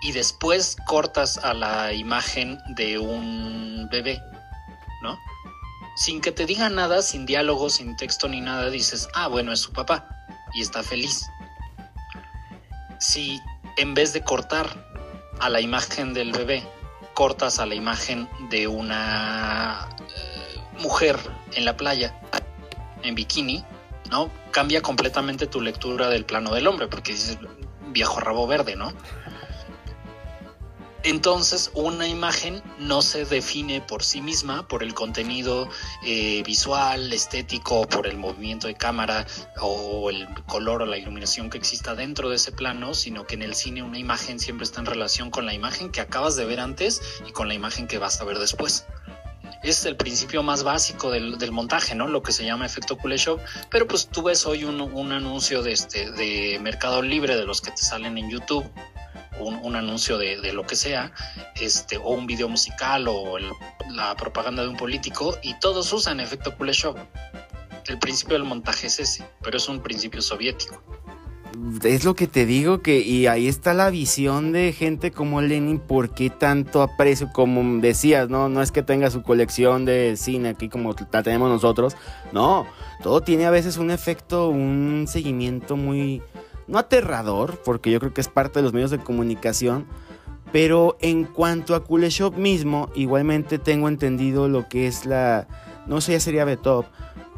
y 0.00 0.12
después 0.12 0.76
cortas 0.86 1.38
a 1.38 1.54
la 1.54 1.92
imagen 1.92 2.58
de 2.68 2.98
un 2.98 3.88
bebé, 3.90 4.22
¿no? 5.02 5.18
Sin 5.96 6.20
que 6.20 6.30
te 6.30 6.46
diga 6.46 6.68
nada, 6.68 7.02
sin 7.02 7.26
diálogo, 7.26 7.70
sin 7.70 7.96
texto 7.96 8.28
ni 8.28 8.40
nada, 8.40 8.70
dices, 8.70 9.08
ah, 9.14 9.28
bueno, 9.28 9.52
es 9.52 9.60
su 9.60 9.72
papá 9.72 10.08
y 10.54 10.62
está 10.62 10.82
feliz. 10.82 11.28
Si 13.00 13.40
en 13.76 13.94
vez 13.94 14.12
de 14.12 14.22
cortar 14.22 14.86
a 15.40 15.48
la 15.48 15.60
imagen 15.60 16.14
del 16.14 16.32
bebé, 16.32 16.62
cortas 17.14 17.58
a 17.58 17.66
la 17.66 17.74
imagen 17.74 18.28
de 18.50 18.68
una 18.68 19.88
eh, 20.00 20.60
mujer 20.80 21.18
en 21.54 21.64
la 21.64 21.76
playa, 21.76 22.14
en 23.02 23.14
bikini, 23.14 23.64
¿no? 24.10 24.30
Cambia 24.50 24.82
completamente 24.82 25.46
tu 25.46 25.60
lectura 25.60 26.08
del 26.08 26.24
plano 26.24 26.54
del 26.54 26.66
hombre, 26.66 26.88
porque 26.88 27.12
dices, 27.12 27.38
viejo 27.88 28.20
rabo 28.20 28.46
verde, 28.46 28.76
¿no? 28.76 28.92
Entonces, 31.08 31.70
una 31.72 32.06
imagen 32.06 32.62
no 32.78 33.00
se 33.00 33.24
define 33.24 33.80
por 33.80 34.04
sí 34.04 34.20
misma, 34.20 34.68
por 34.68 34.82
el 34.82 34.92
contenido 34.92 35.66
eh, 36.04 36.42
visual, 36.44 37.10
estético, 37.14 37.88
por 37.88 38.06
el 38.06 38.18
movimiento 38.18 38.66
de 38.66 38.74
cámara 38.74 39.26
o 39.58 40.10
el 40.10 40.28
color 40.44 40.82
o 40.82 40.84
la 40.84 40.98
iluminación 40.98 41.48
que 41.48 41.56
exista 41.56 41.94
dentro 41.94 42.28
de 42.28 42.36
ese 42.36 42.52
plano, 42.52 42.92
sino 42.92 43.26
que 43.26 43.36
en 43.36 43.42
el 43.42 43.54
cine 43.54 43.82
una 43.82 43.98
imagen 43.98 44.38
siempre 44.38 44.64
está 44.64 44.80
en 44.80 44.86
relación 44.86 45.30
con 45.30 45.46
la 45.46 45.54
imagen 45.54 45.90
que 45.90 46.02
acabas 46.02 46.36
de 46.36 46.44
ver 46.44 46.60
antes 46.60 47.00
y 47.26 47.32
con 47.32 47.48
la 47.48 47.54
imagen 47.54 47.86
que 47.86 47.96
vas 47.96 48.20
a 48.20 48.24
ver 48.24 48.38
después 48.38 48.84
es 49.62 49.86
el 49.86 49.96
principio 49.96 50.42
más 50.42 50.62
básico 50.62 51.10
del, 51.10 51.52
montaje, 51.52 51.94
¿no? 51.94 52.06
Lo 52.06 52.22
que 52.22 52.32
se 52.32 52.44
llama 52.44 52.66
efecto 52.66 52.96
Kuleshov. 52.96 53.40
Pero 53.70 53.88
pues 53.88 54.08
tú 54.08 54.22
ves 54.22 54.46
hoy 54.46 54.64
un, 54.64 54.80
un, 54.80 55.10
anuncio 55.10 55.62
de, 55.62 55.72
este, 55.72 56.12
de 56.12 56.58
Mercado 56.60 57.02
Libre, 57.02 57.34
de 57.34 57.44
los 57.44 57.60
que 57.60 57.72
te 57.72 57.78
salen 57.78 58.18
en 58.18 58.30
YouTube, 58.30 58.70
un, 59.40 59.76
anuncio 59.76 60.18
de, 60.18 60.52
lo 60.52 60.66
que 60.66 60.76
sea, 60.76 61.12
este, 61.60 61.96
o 61.96 62.10
un 62.10 62.26
video 62.26 62.48
musical 62.48 63.06
o 63.08 63.38
la 63.90 64.14
propaganda 64.16 64.62
de 64.62 64.68
un 64.68 64.76
político, 64.76 65.36
y 65.42 65.58
todos 65.60 65.92
usan 65.92 66.20
efecto 66.20 66.56
Kuleshov. 66.56 66.96
El 67.86 67.98
principio 67.98 68.34
del 68.34 68.44
montaje 68.44 68.88
es 68.88 69.00
ese, 69.00 69.24
pero 69.42 69.56
es 69.56 69.68
un 69.68 69.80
principio 69.80 70.20
soviético. 70.20 70.82
Es 71.82 72.04
lo 72.04 72.14
que 72.14 72.26
te 72.26 72.46
digo 72.46 72.82
que 72.82 73.00
y 73.00 73.26
ahí 73.26 73.48
está 73.48 73.74
la 73.74 73.90
visión 73.90 74.52
de 74.52 74.72
gente 74.72 75.10
como 75.10 75.40
Lenin, 75.40 75.80
¿por 75.80 76.14
qué 76.14 76.30
tanto 76.30 76.82
aprecio? 76.82 77.30
Como 77.32 77.80
decías, 77.80 78.28
no, 78.28 78.48
no 78.48 78.62
es 78.62 78.70
que 78.70 78.82
tenga 78.82 79.10
su 79.10 79.22
colección 79.22 79.84
de 79.84 80.16
cine 80.16 80.50
aquí 80.50 80.68
como 80.68 80.94
la 81.10 81.22
tenemos 81.22 81.50
nosotros, 81.50 81.96
no, 82.32 82.66
todo 83.02 83.22
tiene 83.22 83.46
a 83.46 83.50
veces 83.50 83.76
un 83.76 83.90
efecto, 83.90 84.48
un 84.48 85.06
seguimiento 85.08 85.76
muy, 85.76 86.22
no 86.68 86.78
aterrador, 86.78 87.60
porque 87.64 87.90
yo 87.90 87.98
creo 87.98 88.14
que 88.14 88.20
es 88.20 88.28
parte 88.28 88.60
de 88.60 88.62
los 88.62 88.72
medios 88.72 88.90
de 88.90 88.98
comunicación, 88.98 89.86
pero 90.52 90.96
en 91.00 91.24
cuanto 91.24 91.74
a 91.74 91.84
Kuleshov 91.84 92.36
mismo, 92.36 92.90
igualmente 92.94 93.58
tengo 93.58 93.88
entendido 93.88 94.48
lo 94.48 94.68
que 94.68 94.86
es 94.86 95.04
la, 95.04 95.48
no 95.86 96.00
sé, 96.00 96.12
ya 96.12 96.20
sería 96.20 96.44
Betop, 96.44 96.86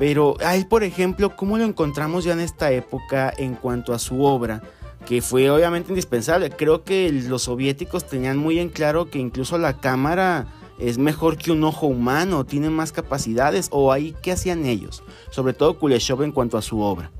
pero 0.01 0.37
ahí, 0.45 0.65
por 0.65 0.83
ejemplo, 0.83 1.37
¿cómo 1.37 1.59
lo 1.59 1.65
encontramos 1.65 2.25
ya 2.25 2.33
en 2.33 2.41
esta 2.41 2.73
época 2.73 3.33
en 3.37 3.55
cuanto 3.55 3.93
a 3.93 3.99
su 3.99 4.23
obra? 4.25 4.63
Que 5.05 5.21
fue 5.21 5.51
obviamente 5.51 5.91
indispensable. 5.91 6.51
Creo 6.51 6.85
que 6.85 7.13
los 7.13 7.43
soviéticos 7.43 8.07
tenían 8.07 8.39
muy 8.39 8.59
en 8.59 8.71
claro 8.71 9.11
que 9.11 9.19
incluso 9.19 9.59
la 9.59 9.79
cámara 9.79 10.47
es 10.79 10.97
mejor 10.97 11.37
que 11.37 11.53
un 11.53 11.63
ojo 11.65 11.87
humano, 11.87 12.47
tiene 12.47 12.71
más 12.71 12.93
capacidades, 12.93 13.69
o 13.73 13.93
ahí, 13.93 14.17
¿qué 14.23 14.33
hacían 14.33 14.65
ellos? 14.65 15.03
Sobre 15.31 15.53
todo 15.53 15.79
Kuleshov 15.79 16.23
en 16.23 16.33
cuanto 16.33 16.57
a 16.57 16.63
su 16.63 16.81
obra. 16.81 17.11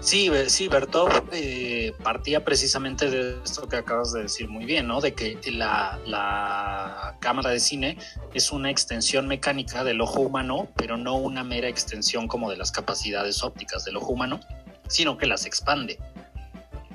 Sí, 0.00 0.30
sí, 0.46 0.68
Bertov 0.68 1.10
eh, 1.32 1.92
partía 2.02 2.44
precisamente 2.44 3.10
de 3.10 3.42
esto 3.42 3.68
que 3.68 3.76
acabas 3.76 4.12
de 4.12 4.22
decir 4.22 4.48
muy 4.48 4.64
bien, 4.64 4.86
¿no? 4.86 5.00
De 5.00 5.12
que 5.12 5.38
la, 5.50 7.16
cámara 7.20 7.50
de 7.50 7.58
cine 7.58 7.98
es 8.32 8.52
una 8.52 8.70
extensión 8.70 9.26
mecánica 9.26 9.82
del 9.82 10.00
ojo 10.00 10.20
humano, 10.20 10.68
pero 10.76 10.96
no 10.96 11.16
una 11.16 11.42
mera 11.42 11.68
extensión 11.68 12.28
como 12.28 12.48
de 12.48 12.56
las 12.56 12.70
capacidades 12.70 13.42
ópticas 13.42 13.84
del 13.84 13.96
ojo 13.96 14.12
humano, 14.12 14.38
sino 14.86 15.18
que 15.18 15.26
las 15.26 15.44
expande 15.46 15.98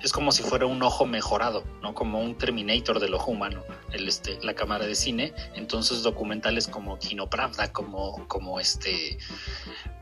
es 0.02 0.12
como 0.12 0.32
si 0.32 0.44
fuera 0.44 0.66
un 0.66 0.82
ojo 0.84 1.06
mejorado, 1.06 1.64
¿no? 1.82 1.94
Como 1.94 2.20
un 2.20 2.36
Terminator 2.36 3.00
del 3.00 3.14
ojo 3.14 3.32
humano, 3.32 3.64
el, 3.92 4.08
este, 4.08 4.38
la 4.44 4.54
cámara 4.54 4.86
de 4.86 4.96
cine. 4.96 5.34
Entonces 5.56 6.04
documentales 6.04 6.68
como 6.68 7.00
Kino 7.00 7.30
Pravda, 7.30 7.72
como, 7.72 8.28
como 8.28 8.60
este, 8.60 9.18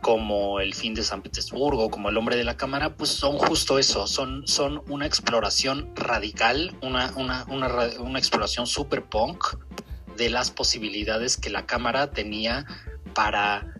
como 0.02 0.60
El 0.60 0.74
fin 0.74 0.94
de 0.94 1.04
San 1.04 1.22
Petersburgo, 1.22 1.92
como 1.92 2.10
El 2.10 2.18
hombre 2.18 2.36
de 2.36 2.44
la 2.44 2.58
cámara, 2.58 2.96
pues 2.96 3.12
son 3.12 3.38
justo 3.38 3.78
eso, 3.78 4.08
son, 4.08 4.48
son 4.48 4.82
una 4.90 5.06
exploración 5.06 5.96
radical, 5.96 6.76
una, 6.82 7.14
una, 7.16 7.46
una, 7.50 7.68
una 8.00 8.20
exploración 8.20 8.66
super 8.66 9.04
punk 9.04 9.56
de 10.18 10.30
las 10.30 10.52
posibilidades 10.52 11.38
que 11.38 11.50
la 11.50 11.66
cámara 11.66 12.12
tenía 12.12 12.66
para 13.14 13.76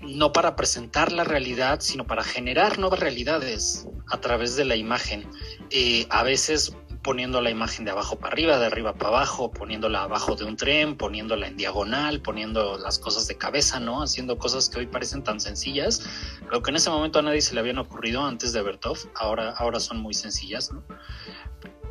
no 0.00 0.32
para 0.32 0.56
presentar 0.56 1.12
la 1.12 1.22
realidad, 1.22 1.80
sino 1.80 2.06
para 2.06 2.24
generar 2.24 2.78
nuevas 2.78 2.98
realidades 2.98 3.86
a 4.12 4.20
través 4.20 4.54
de 4.56 4.64
la 4.64 4.76
imagen. 4.76 5.28
Eh, 5.70 6.06
a 6.10 6.22
veces 6.22 6.76
poniendo 7.02 7.40
la 7.40 7.50
imagen 7.50 7.84
de 7.84 7.90
abajo 7.90 8.16
para 8.16 8.32
arriba, 8.32 8.58
de 8.58 8.66
arriba 8.66 8.94
para 8.94 9.08
abajo, 9.08 9.50
poniéndola 9.50 10.04
abajo 10.04 10.36
de 10.36 10.44
un 10.44 10.56
tren, 10.56 10.96
poniéndola 10.96 11.48
en 11.48 11.56
diagonal, 11.56 12.20
poniendo 12.20 12.78
las 12.78 12.98
cosas 12.98 13.26
de 13.26 13.36
cabeza, 13.36 13.80
¿no? 13.80 14.02
Haciendo 14.02 14.38
cosas 14.38 14.68
que 14.68 14.78
hoy 14.78 14.86
parecen 14.86 15.24
tan 15.24 15.40
sencillas, 15.40 16.02
pero 16.44 16.62
que 16.62 16.70
en 16.70 16.76
ese 16.76 16.90
momento 16.90 17.18
a 17.18 17.22
nadie 17.22 17.40
se 17.40 17.54
le 17.54 17.60
habían 17.60 17.78
ocurrido 17.78 18.24
antes 18.24 18.52
de 18.52 18.62
Bertov, 18.62 18.98
ahora, 19.16 19.50
ahora 19.50 19.80
son 19.80 19.98
muy 19.98 20.14
sencillas, 20.14 20.70
¿no? 20.72 20.84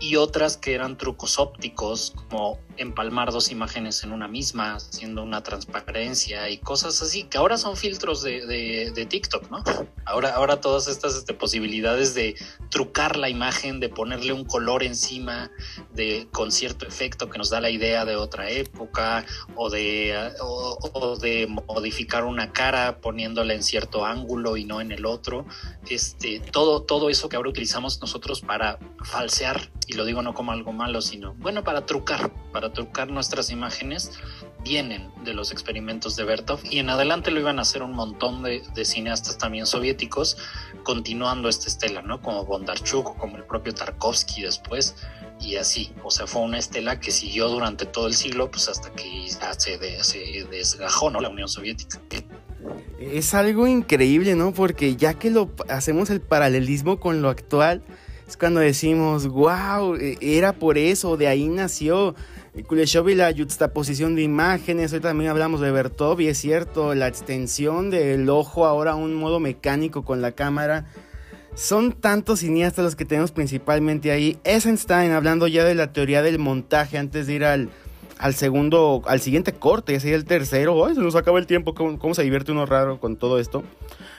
Y 0.02 0.16
otras 0.16 0.58
que 0.58 0.74
eran 0.74 0.98
trucos 0.98 1.38
ópticos, 1.38 2.14
como 2.16 2.60
empalmar 2.78 3.32
dos 3.32 3.52
imágenes 3.52 4.04
en 4.04 4.12
una 4.12 4.28
misma, 4.28 4.76
haciendo 4.76 5.22
una 5.22 5.44
transparencia 5.44 6.50
y 6.50 6.58
cosas 6.58 7.00
así, 7.04 7.26
que 7.26 7.38
ahora 7.38 7.58
son 7.58 7.78
filtros 7.78 8.24
de, 8.24 8.92
de, 8.92 9.06
TikTok, 9.06 9.52
¿no? 9.52 9.64
Ahora, 10.06 10.34
ahora 10.34 10.60
todas 10.60 10.88
estas 10.88 11.16
este, 11.16 11.36
posibilidades 11.36 12.16
de 12.16 12.36
trucar 12.70 13.16
la 13.16 13.30
imagen, 13.30 13.80
de 13.80 13.90
ponerle 13.90 14.34
un 14.34 14.44
color 14.44 14.82
encima, 14.82 15.52
de 15.94 16.28
con 16.32 16.52
cierto 16.52 16.88
efecto 16.88 17.30
que 17.30 17.38
nos 17.38 17.52
da 17.52 17.62
la 17.62 17.70
idea 17.70 18.04
de 18.04 18.16
otra 18.16 18.50
época, 18.50 19.24
o 19.56 19.70
de, 19.70 20.32
o, 20.42 21.16
de 21.18 21.46
modificar 21.46 22.24
una 22.24 22.52
cara 22.52 22.98
poniéndola 23.02 23.54
en 23.54 23.62
cierto 23.62 24.04
ángulo 24.04 24.58
y 24.58 24.66
no 24.66 24.82
en 24.82 24.92
el 24.92 25.06
otro, 25.06 25.46
este, 25.88 26.40
todo, 26.40 26.82
todo 26.82 27.12
eso 27.12 27.30
que 27.30 27.36
ahora 27.36 27.50
utilizamos 27.50 28.02
nosotros 28.02 28.42
para 28.42 28.80
falsear 29.04 29.70
y 29.92 29.96
lo 29.96 30.06
digo 30.06 30.22
no 30.22 30.34
como 30.34 30.54
algo 30.54 30.72
malo, 30.72 31.02
sino 31.02 31.34
bueno, 31.36 31.66
para 31.66 31.86
trucar, 31.86 32.32
para 32.54 32.72
trucar 32.72 33.10
nuestras 33.10 33.50
imágenes, 33.52 34.12
vienen 34.64 35.12
de 35.26 35.34
los 35.34 35.52
experimentos 35.52 36.16
de 36.16 36.24
Bertov 36.24 36.60
y 36.64 36.80
en 36.80 36.90
adelante 36.90 37.30
lo 37.30 37.42
iban 37.42 37.60
a 37.60 37.64
hacer 37.64 37.84
un 37.84 37.92
montón 37.92 38.42
de, 38.42 38.64
cineastas 38.86 39.38
también 39.38 39.66
soviéticos, 39.66 40.38
continuando 40.84 41.50
esta 41.50 41.68
estela, 41.68 42.02
¿no? 42.02 42.22
Como 42.22 42.46
Bondarchuk, 42.46 43.18
como 43.18 43.36
el 43.36 43.44
propio 43.44 43.74
Tarkovsky 43.74 44.44
después, 44.44 44.96
y 45.42 45.58
así. 45.58 45.92
O 46.04 46.12
sea, 46.12 46.26
fue 46.26 46.42
una 46.42 46.58
estela 46.58 47.00
que 47.00 47.12
siguió 47.12 47.50
durante 47.50 47.86
todo 47.86 48.08
el 48.08 48.14
siglo, 48.14 48.50
pues 48.50 48.70
hasta 48.70 48.92
que 48.94 49.28
se, 49.58 50.04
se 50.04 50.48
desgajó, 50.50 51.10
¿no? 51.10 51.20
La 51.20 51.30
Unión 51.30 51.50
Soviética. 51.50 52.00
Es 53.00 53.34
algo 53.34 53.68
increíble, 53.68 54.36
¿no? 54.36 54.54
Porque 54.54 54.96
ya 54.96 55.16
que 55.16 55.32
lo 55.32 55.52
hacemos 55.68 56.10
el 56.10 56.22
paralelismo 56.22 57.00
con 57.00 57.22
lo 57.22 57.30
actual, 57.30 57.84
es 58.32 58.38
cuando 58.38 58.62
decimos, 58.62 59.28
wow, 59.28 59.96
e, 59.96 60.18
era 60.22 60.54
por 60.54 60.78
eso, 60.78 61.18
de 61.18 61.28
ahí 61.28 61.50
nació. 61.50 62.16
Kuleshov 62.66 63.10
y 63.10 63.16
la 63.16 63.34
juxtaposición 63.34 64.16
de 64.16 64.22
imágenes, 64.24 64.94
hoy 64.94 65.02
también 65.02 65.30
hablamos 65.30 65.60
de 65.60 65.70
Bertov 65.72 66.22
y 66.22 66.28
es 66.28 66.38
cierto, 66.38 66.96
la 66.96 67.08
extensión 67.08 67.90
del 67.90 68.30
ojo 68.30 68.66
ahora 68.66 68.92
a 68.92 68.96
un 68.96 69.16
modo 69.16 69.42
mecánico 69.42 70.04
con 70.06 70.22
la 70.22 70.32
cámara. 70.32 70.86
son 71.56 71.92
tantos 71.92 72.40
cineastas 72.40 72.86
los 72.86 72.96
que 72.96 73.04
tenemos 73.04 73.34
principalmente 73.34 74.12
ahí. 74.12 74.38
Eisenstein, 74.46 75.12
hablando 75.12 75.48
ya 75.48 75.66
de 75.66 75.76
la 75.76 75.92
teoría 75.92 76.22
del 76.22 76.40
montaje 76.40 76.98
antes 76.98 77.28
de 77.28 77.34
ir 77.34 77.44
al, 77.44 77.70
al 78.18 78.34
segundo, 78.34 79.02
al 79.08 79.20
siguiente 79.20 79.52
corte, 79.52 79.96
ese 79.96 80.14
el 80.14 80.24
tercero. 80.24 80.86
Ay, 80.86 80.96
se 80.96 81.02
nos 81.02 81.16
acaba 81.18 81.38
el 81.38 81.48
tiempo, 81.48 81.74
¿Cómo, 81.74 82.14
se 82.14 82.24
divierte 82.24 82.54
uno 82.54 82.66
raro 82.66 82.98
con 82.98 83.18
todo 83.18 83.40
esto? 83.40 83.64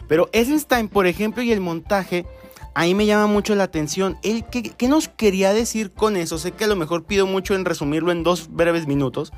Pero 0.06 0.28
Eisenstein, 0.32 0.88
por 0.88 1.06
ejemplo, 1.06 1.42
y 1.42 1.52
el 1.52 1.60
montaje, 1.60 2.26
ahí 2.74 2.94
me 2.94 3.06
llama 3.06 3.26
mucho 3.26 3.54
la 3.54 3.64
atención. 3.64 4.18
Él, 4.22 4.44
¿qué, 4.50 4.62
¿qué, 4.62 4.88
nos 4.88 5.08
quería 5.08 5.52
decir 5.52 5.92
con 5.92 6.16
eso? 6.16 6.38
Sé 6.38 6.52
que 6.52 6.64
a 6.64 6.68
lo 6.68 6.76
mejor 6.76 7.04
pido 7.04 7.26
mucho 7.26 7.54
en 7.54 7.64
resumirlo 7.64 8.12
en 8.12 8.22
dos 8.22 8.48
breves 8.50 8.86
minutos, 8.86 9.32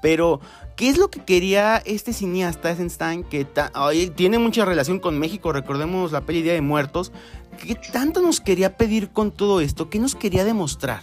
pero, 0.00 0.40
¿qué 0.76 0.88
es 0.88 0.98
lo 0.98 1.10
que 1.10 1.24
quería 1.24 1.76
este 1.84 2.12
cineasta 2.12 2.70
Eisenstein? 2.70 3.22
Que 3.24 3.46
tiene 4.14 4.38
mucha 4.38 4.64
relación 4.64 4.98
con 4.98 5.18
México, 5.18 5.52
recordemos 5.52 6.12
la 6.12 6.22
peli 6.22 6.42
Día 6.42 6.54
de 6.54 6.62
Muertos. 6.62 7.12
¿Qué 7.58 7.74
tanto 7.74 8.22
nos 8.22 8.40
quería 8.40 8.76
pedir 8.76 9.10
con 9.10 9.30
todo 9.30 9.60
esto? 9.60 9.90
¿Qué 9.90 9.98
nos 9.98 10.14
quería 10.14 10.44
demostrar? 10.44 11.02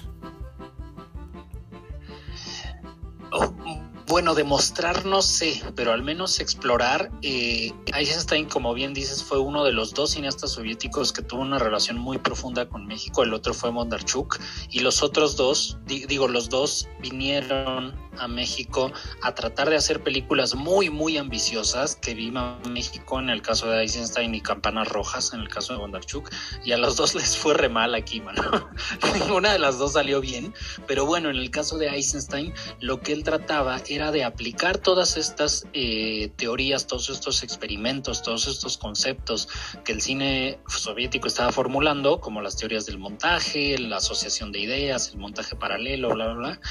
Bueno, 4.08 4.36
demostrar 4.36 5.06
no 5.06 5.22
sé, 5.22 5.62
pero 5.76 5.92
al 5.92 6.02
menos 6.02 6.40
explorar. 6.40 7.12
Eh, 7.22 7.74
Eisenstein, 7.94 8.46
como 8.46 8.74
bien 8.74 8.94
dices, 8.94 9.22
fue 9.22 9.38
uno 9.38 9.66
de 9.66 9.74
los 9.74 9.94
dos 9.94 10.12
cineastas 10.12 10.52
soviéticos 10.52 11.12
que 11.12 11.22
tuvo 11.22 11.42
una 11.42 11.60
relación 11.60 11.98
muy 11.98 12.18
profunda 12.18 12.70
con 12.70 12.88
México. 12.88 13.24
El 13.24 13.34
otro 13.34 13.54
fue 13.54 13.70
Mondarchuk. 13.70 14.40
Y 14.72 14.80
los 14.80 15.04
otros 15.04 15.36
dos, 15.36 15.78
digo, 15.86 16.30
los 16.30 16.48
dos 16.48 16.88
vinieron 17.02 17.94
a 18.20 18.28
México 18.28 18.92
a 19.22 19.36
tratar 19.36 19.70
de 19.70 19.76
hacer 19.76 20.04
películas 20.04 20.56
muy, 20.56 20.90
muy 20.90 21.18
ambiciosas 21.18 21.96
que 21.96 22.14
viva 22.14 22.60
México 22.70 23.20
en 23.20 23.30
el 23.30 23.42
caso 23.42 23.70
de 23.70 23.82
Eisenstein 23.82 24.36
y 24.36 24.42
Campanas 24.42 24.88
Rojas 24.88 25.34
en 25.34 25.42
el 25.42 25.50
caso 25.50 25.74
de 25.74 25.80
Bondarchuk. 25.80 26.30
Y 26.64 26.72
a 26.72 26.78
los 26.78 26.96
dos 26.96 27.16
les 27.16 27.38
fue 27.38 27.54
re 27.54 27.70
mal 27.70 27.96
aquí, 27.96 28.22
mano. 28.22 28.70
Ninguna 29.14 29.54
de 29.54 29.60
las 29.60 29.78
dos 29.78 29.94
salió 29.94 30.22
bien. 30.22 30.54
Pero 30.88 31.06
bueno, 31.06 31.30
en 31.30 31.38
el 31.38 31.52
caso 31.52 31.78
de 31.78 31.88
Eisenstein, 31.88 32.54
lo 32.80 33.02
que 33.02 33.14
él 33.14 33.24
trataba 33.24 33.82
era 33.88 34.12
de 34.12 34.24
aplicar 34.24 34.78
todas 34.78 35.18
estas 35.18 35.66
eh, 35.74 36.32
teorías, 36.36 36.88
todos 36.88 37.10
estos 37.10 37.44
experimentos, 37.44 38.22
todos 38.22 38.48
estos 38.48 38.78
conceptos 38.78 39.48
que 39.84 39.92
el 39.92 40.02
cine 40.02 40.60
soviético 40.68 41.28
estaba 41.28 41.52
formulando, 41.52 42.20
como 42.20 42.42
las 42.42 42.58
teorías 42.58 42.86
del 42.86 42.98
montaje, 42.98 43.78
la 43.78 43.98
asociación 43.98 44.52
de 44.52 44.60
ideas, 44.60 45.10
el 45.10 45.20
montaje 45.20 45.56
paralelo, 45.56 46.10
bla, 46.10 46.34
bla, 46.34 46.36
bla. 46.36 46.62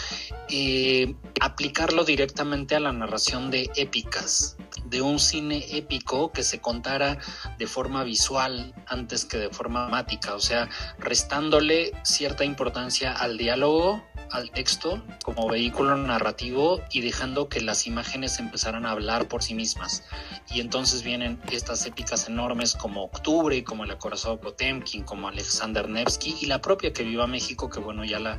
Eh, 0.49 1.15
aplicarlo 1.41 2.05
directamente 2.05 2.77
a 2.77 2.81
la 2.81 2.93
narración 2.93 3.51
de 3.51 3.71
épicas, 3.77 4.57
de 4.85 5.03
un 5.03 5.19
cine 5.19 5.65
épico 5.71 6.33
que 6.33 6.43
se 6.43 6.61
contara 6.61 7.19
de 7.59 7.67
forma 7.67 8.05
visual 8.05 8.75
antes 8.87 9.25
que 9.25 9.39
de 9.39 9.51
forma 9.51 9.89
mática, 9.89 10.35
o 10.35 10.41
sea, 10.41 10.69
restándole 10.99 11.93
cierta 12.05 12.45
importancia 12.45 13.13
al 13.13 13.37
diálogo 13.37 14.03
al 14.31 14.51
texto 14.51 15.03
como 15.25 15.49
vehículo 15.49 15.97
narrativo 15.97 16.81
y 16.91 17.01
dejando 17.01 17.49
que 17.49 17.61
las 17.61 17.87
imágenes 17.87 18.39
empezaran 18.39 18.87
a 18.87 18.91
hablar 18.91 19.29
por 19.29 19.43
sí 19.43 19.55
mismas. 19.55 20.05
Y 20.51 20.61
entonces 20.61 21.03
vienen 21.03 21.41
estas 21.51 21.87
épicas 21.87 22.29
enormes 22.29 22.75
como 22.75 23.05
Octubre, 23.05 23.63
como 23.65 23.85
El 23.85 23.91
Acorazado 23.91 24.41
Potemkin, 24.41 25.03
como 25.03 25.29
Alexander 25.29 25.89
Nevsky 25.89 26.37
y 26.41 26.47
la 26.47 26.61
propia 26.61 26.93
que 26.93 27.03
viva 27.03 27.27
México, 27.27 27.69
que 27.69 27.81
bueno, 27.81 28.05
ya 28.05 28.19
la, 28.19 28.39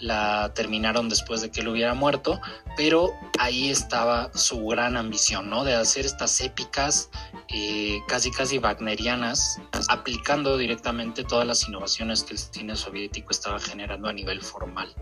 la 0.00 0.52
terminaron 0.54 1.08
después 1.08 1.40
de 1.40 1.50
que 1.50 1.60
él 1.60 1.68
hubiera 1.68 1.94
muerto, 1.94 2.40
pero 2.76 3.12
ahí 3.38 3.70
estaba 3.70 4.30
su 4.34 4.64
gran 4.66 4.96
ambición, 4.96 5.50
¿no? 5.50 5.64
De 5.64 5.74
hacer 5.74 6.06
estas 6.06 6.40
épicas 6.40 7.10
eh, 7.48 8.00
casi 8.08 8.30
casi 8.30 8.58
wagnerianas, 8.58 9.60
aplicando 9.88 10.56
directamente 10.56 11.24
todas 11.24 11.46
las 11.46 11.68
innovaciones 11.68 12.24
que 12.24 12.32
el 12.32 12.38
cine 12.38 12.76
soviético 12.76 13.30
estaba 13.30 13.60
generando 13.60 14.08
a 14.08 14.12
nivel 14.12 14.40
formal. 14.40 14.94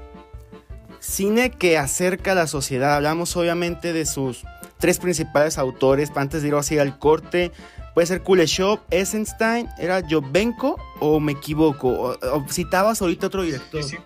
Cine 1.02 1.50
que 1.50 1.78
acerca 1.78 2.30
a 2.30 2.34
la 2.36 2.46
sociedad. 2.46 2.94
Hablamos 2.94 3.36
obviamente 3.36 3.92
de 3.92 4.06
sus 4.06 4.44
tres 4.78 5.00
principales 5.00 5.58
autores. 5.58 6.12
Antes 6.14 6.42
de 6.42 6.48
ir 6.48 6.54
así 6.54 6.78
al 6.78 6.96
corte, 6.96 7.50
puede 7.92 8.06
ser 8.06 8.22
Kuleshov, 8.22 8.78
Eisenstein, 8.88 9.68
¿era 9.78 10.00
Jovenko 10.08 10.80
o 11.00 11.18
me 11.18 11.32
equivoco? 11.32 11.88
O, 11.88 12.46
citabas 12.48 13.02
ahorita 13.02 13.26
otro 13.26 13.42
director. 13.42 13.82
Sí, 13.82 13.96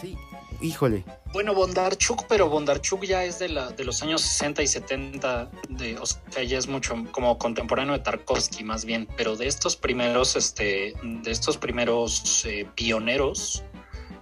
sí. 0.00 0.16
híjole. 0.60 1.04
Bueno, 1.32 1.54
Bondarchuk, 1.54 2.26
pero 2.28 2.48
Bondarchuk 2.48 3.04
ya 3.04 3.22
es 3.22 3.38
de, 3.38 3.48
la, 3.48 3.70
de 3.70 3.84
los 3.84 4.02
años 4.02 4.22
60 4.22 4.60
y 4.60 4.66
70, 4.66 5.50
de, 5.68 5.98
o 5.98 6.06
sea, 6.06 6.42
ya 6.42 6.58
es 6.58 6.66
mucho 6.66 6.96
como 7.12 7.38
contemporáneo 7.38 7.92
de 7.92 8.00
Tarkovsky 8.00 8.64
más 8.64 8.84
bien, 8.84 9.08
pero 9.16 9.36
de 9.36 9.46
estos 9.46 9.76
primeros, 9.76 10.34
este, 10.34 10.94
de 11.02 11.30
estos 11.30 11.58
primeros 11.58 12.44
eh, 12.44 12.68
pioneros, 12.74 13.62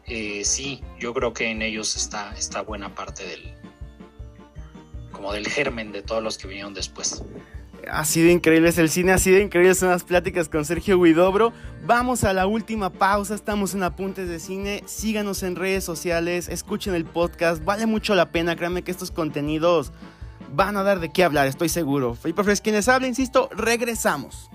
eh, 0.06 0.44
sí, 0.44 0.82
yo 0.98 1.14
creo 1.14 1.32
que 1.32 1.50
en 1.50 1.62
ellos 1.62 1.96
está, 1.96 2.34
está 2.36 2.62
buena 2.62 2.94
parte 2.94 3.26
del, 3.26 3.54
como 5.10 5.32
del 5.32 5.46
germen 5.48 5.92
de 5.92 6.02
todos 6.02 6.22
los 6.22 6.38
que 6.38 6.48
vinieron 6.48 6.74
después. 6.74 7.22
Así 7.90 8.22
de 8.22 8.30
increíble 8.30 8.68
es 8.68 8.78
el 8.78 8.88
cine, 8.88 9.12
así 9.12 9.30
de 9.30 9.42
increíbles 9.42 9.78
son 9.78 9.90
las 9.90 10.04
pláticas 10.04 10.48
con 10.48 10.64
Sergio 10.64 11.00
Guidobro. 11.00 11.52
Vamos 11.84 12.22
a 12.24 12.32
la 12.32 12.46
última 12.46 12.90
pausa, 12.90 13.34
estamos 13.34 13.74
en 13.74 13.82
Apuntes 13.82 14.28
de 14.28 14.38
Cine. 14.38 14.84
Síganos 14.86 15.42
en 15.42 15.56
redes 15.56 15.82
sociales, 15.82 16.48
escuchen 16.48 16.94
el 16.94 17.04
podcast, 17.04 17.64
vale 17.64 17.86
mucho 17.86 18.14
la 18.14 18.30
pena, 18.30 18.54
créanme 18.54 18.82
que 18.82 18.92
estos 18.92 19.10
contenidos 19.10 19.92
van 20.52 20.76
a 20.76 20.82
dar 20.82 21.00
de 21.00 21.10
qué 21.10 21.24
hablar, 21.24 21.48
estoy 21.48 21.68
seguro. 21.68 22.14
Felipe 22.14 22.42
Flores 22.42 22.60
quienes 22.60 22.88
habla, 22.88 23.08
insisto, 23.08 23.48
regresamos. 23.52 24.50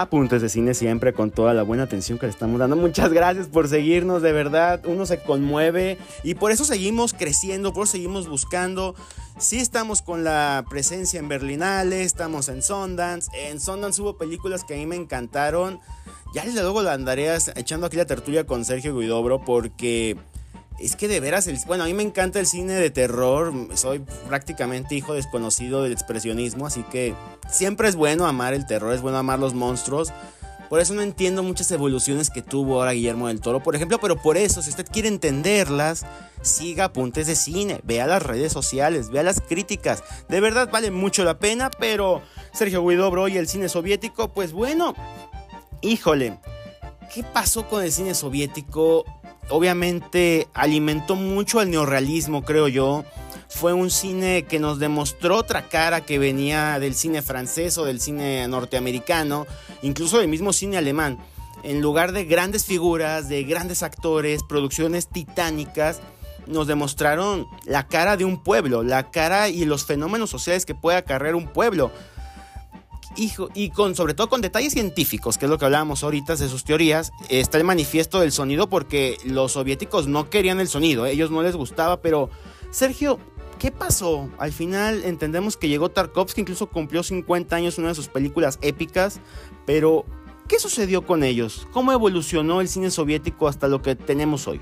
Apuntes 0.00 0.42
de 0.42 0.50
Cine 0.50 0.74
siempre 0.74 1.14
con 1.14 1.30
toda 1.30 1.54
la 1.54 1.62
buena 1.62 1.84
atención 1.84 2.18
que 2.18 2.26
le 2.26 2.30
estamos 2.30 2.58
dando. 2.58 2.76
Muchas 2.76 3.10
gracias 3.10 3.46
por 3.46 3.66
seguirnos, 3.66 4.20
de 4.20 4.30
verdad. 4.32 4.82
Uno 4.84 5.06
se 5.06 5.22
conmueve 5.22 5.96
y 6.22 6.34
por 6.34 6.52
eso 6.52 6.66
seguimos 6.66 7.14
creciendo, 7.14 7.72
por 7.72 7.84
eso 7.84 7.92
seguimos 7.92 8.28
buscando. 8.28 8.94
Sí 9.38 9.58
estamos 9.58 10.02
con 10.02 10.22
la 10.22 10.66
presencia 10.68 11.18
en 11.18 11.28
Berlinale, 11.28 12.02
estamos 12.02 12.50
en 12.50 12.62
Sundance. 12.62 13.30
En 13.34 13.58
Sundance 13.58 14.02
hubo 14.02 14.18
películas 14.18 14.64
que 14.64 14.74
a 14.74 14.76
mí 14.76 14.84
me 14.84 14.96
encantaron. 14.96 15.80
Ya 16.34 16.44
desde 16.44 16.60
luego 16.60 16.82
la 16.82 16.92
andaré 16.92 17.34
echando 17.54 17.86
aquí 17.86 17.96
la 17.96 18.04
tertulia 18.04 18.44
con 18.44 18.66
Sergio 18.66 18.98
Guidobro 18.98 19.46
porque 19.46 20.18
es 20.78 20.96
que 20.96 21.08
de 21.08 21.20
veras, 21.20 21.46
el, 21.46 21.58
bueno, 21.66 21.84
a 21.84 21.86
mí 21.86 21.94
me 21.94 22.02
encanta 22.02 22.38
el 22.38 22.46
cine 22.46 22.74
de 22.74 22.90
terror, 22.90 23.52
soy 23.74 24.00
prácticamente 24.28 24.94
hijo 24.94 25.14
desconocido 25.14 25.82
del 25.82 25.92
expresionismo, 25.92 26.66
así 26.66 26.82
que 26.84 27.14
siempre 27.50 27.88
es 27.88 27.96
bueno 27.96 28.26
amar 28.26 28.52
el 28.54 28.66
terror, 28.66 28.92
es 28.92 29.00
bueno 29.00 29.18
amar 29.18 29.38
los 29.38 29.54
monstruos. 29.54 30.12
Por 30.68 30.80
eso 30.80 30.94
no 30.94 31.02
entiendo 31.02 31.44
muchas 31.44 31.70
evoluciones 31.70 32.28
que 32.28 32.42
tuvo 32.42 32.80
ahora 32.80 32.90
Guillermo 32.90 33.28
del 33.28 33.40
Toro, 33.40 33.62
por 33.62 33.76
ejemplo, 33.76 34.00
pero 34.00 34.16
por 34.16 34.36
eso, 34.36 34.62
si 34.62 34.70
usted 34.70 34.86
quiere 34.90 35.06
entenderlas, 35.06 36.04
siga 36.42 36.86
apuntes 36.86 37.28
de 37.28 37.36
cine, 37.36 37.80
vea 37.84 38.06
las 38.06 38.22
redes 38.22 38.52
sociales, 38.52 39.10
vea 39.10 39.22
las 39.22 39.40
críticas. 39.40 40.02
De 40.28 40.40
verdad 40.40 40.68
vale 40.70 40.90
mucho 40.90 41.24
la 41.24 41.38
pena, 41.38 41.70
pero 41.78 42.20
Sergio 42.52 42.84
Guidobro 42.84 43.28
y 43.28 43.36
el 43.36 43.46
cine 43.46 43.68
soviético, 43.68 44.34
pues 44.34 44.52
bueno, 44.52 44.94
híjole, 45.82 46.36
¿qué 47.14 47.22
pasó 47.22 47.68
con 47.68 47.84
el 47.84 47.92
cine 47.92 48.14
soviético? 48.14 49.04
Obviamente 49.48 50.48
alimentó 50.54 51.14
mucho 51.14 51.60
el 51.60 51.70
neorrealismo, 51.70 52.42
creo 52.44 52.68
yo. 52.68 53.04
Fue 53.48 53.72
un 53.72 53.90
cine 53.90 54.44
que 54.44 54.58
nos 54.58 54.78
demostró 54.78 55.36
otra 55.36 55.68
cara 55.68 56.00
que 56.02 56.18
venía 56.18 56.78
del 56.78 56.94
cine 56.94 57.22
francés 57.22 57.78
o 57.78 57.84
del 57.84 58.00
cine 58.00 58.46
norteamericano, 58.48 59.46
incluso 59.82 60.18
del 60.18 60.28
mismo 60.28 60.52
cine 60.52 60.76
alemán. 60.76 61.18
En 61.62 61.80
lugar 61.80 62.12
de 62.12 62.24
grandes 62.24 62.64
figuras, 62.64 63.28
de 63.28 63.44
grandes 63.44 63.82
actores, 63.82 64.42
producciones 64.42 65.08
titánicas, 65.08 66.00
nos 66.46 66.66
demostraron 66.66 67.46
la 67.64 67.88
cara 67.88 68.16
de 68.16 68.24
un 68.24 68.42
pueblo, 68.42 68.82
la 68.82 69.10
cara 69.10 69.48
y 69.48 69.64
los 69.64 69.84
fenómenos 69.84 70.30
sociales 70.30 70.66
que 70.66 70.74
puede 70.74 70.98
acarrear 70.98 71.34
un 71.34 71.48
pueblo 71.48 71.90
y, 73.16 73.70
con, 73.70 73.94
sobre 73.94 74.14
todo 74.14 74.28
con 74.28 74.40
detalles 74.40 74.72
científicos, 74.72 75.38
que 75.38 75.46
es 75.46 75.50
lo 75.50 75.58
que 75.58 75.64
hablábamos 75.64 76.04
ahorita 76.04 76.36
de 76.36 76.48
sus 76.48 76.64
teorías, 76.64 77.12
está 77.28 77.58
el 77.58 77.64
manifiesto 77.64 78.20
del 78.20 78.32
sonido 78.32 78.68
porque 78.68 79.18
los 79.24 79.52
soviéticos 79.52 80.06
no 80.06 80.30
querían 80.30 80.60
el 80.60 80.68
sonido, 80.68 81.06
ellos 81.06 81.30
no 81.30 81.42
les 81.42 81.56
gustaba, 81.56 82.00
pero 82.00 82.30
Sergio, 82.70 83.18
¿qué 83.58 83.70
pasó? 83.70 84.28
Al 84.38 84.52
final 84.52 85.04
entendemos 85.04 85.56
que 85.56 85.68
llegó 85.68 85.90
Tarkovsky, 85.90 86.42
incluso 86.42 86.66
cumplió 86.68 87.02
50 87.02 87.56
años, 87.56 87.78
una 87.78 87.88
de 87.88 87.94
sus 87.94 88.08
películas 88.08 88.58
épicas, 88.62 89.20
pero 89.64 90.04
¿qué 90.48 90.58
sucedió 90.58 91.06
con 91.06 91.24
ellos? 91.24 91.66
¿Cómo 91.72 91.92
evolucionó 91.92 92.60
el 92.60 92.68
cine 92.68 92.90
soviético 92.90 93.48
hasta 93.48 93.68
lo 93.68 93.82
que 93.82 93.96
tenemos 93.96 94.46
hoy? 94.46 94.60